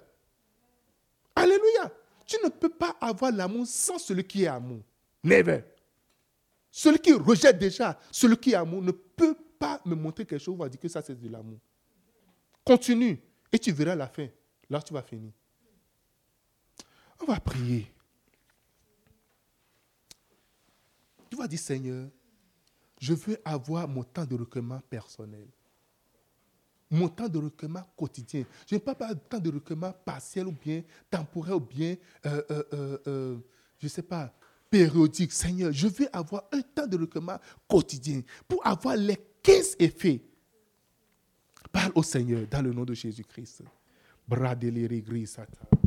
[1.35, 1.93] Alléluia.
[2.27, 4.83] Tu ne peux pas avoir l'amour sans celui qui est amour.
[5.23, 5.63] Never.
[6.71, 10.55] Celui qui rejette déjà, celui qui est amour, ne peut pas me montrer quelque chose,
[10.55, 11.59] on va dire que ça c'est de l'amour.
[12.65, 13.21] Continue
[13.53, 14.29] et tu verras la fin.
[14.71, 15.33] Là, tu vas finir.
[17.21, 17.94] On va prier.
[21.35, 22.09] Va dire, Seigneur,
[23.01, 25.47] je veux avoir mon temps de recueillement personnel.
[26.91, 28.45] Mon temps de recueillement quotidien.
[28.67, 32.43] Je ne parle pas de temps de recueillement partiel ou bien temporaire ou bien, euh,
[32.51, 33.39] euh, euh,
[33.79, 34.33] je ne sais pas,
[34.71, 35.33] périodique.
[35.33, 40.23] Seigneur, je veux avoir un temps de recueillement quotidien pour avoir les 15 effets.
[41.73, 43.65] Parle au Seigneur dans le nom de Jésus-Christ.
[44.29, 45.84] Bradeli gris satan.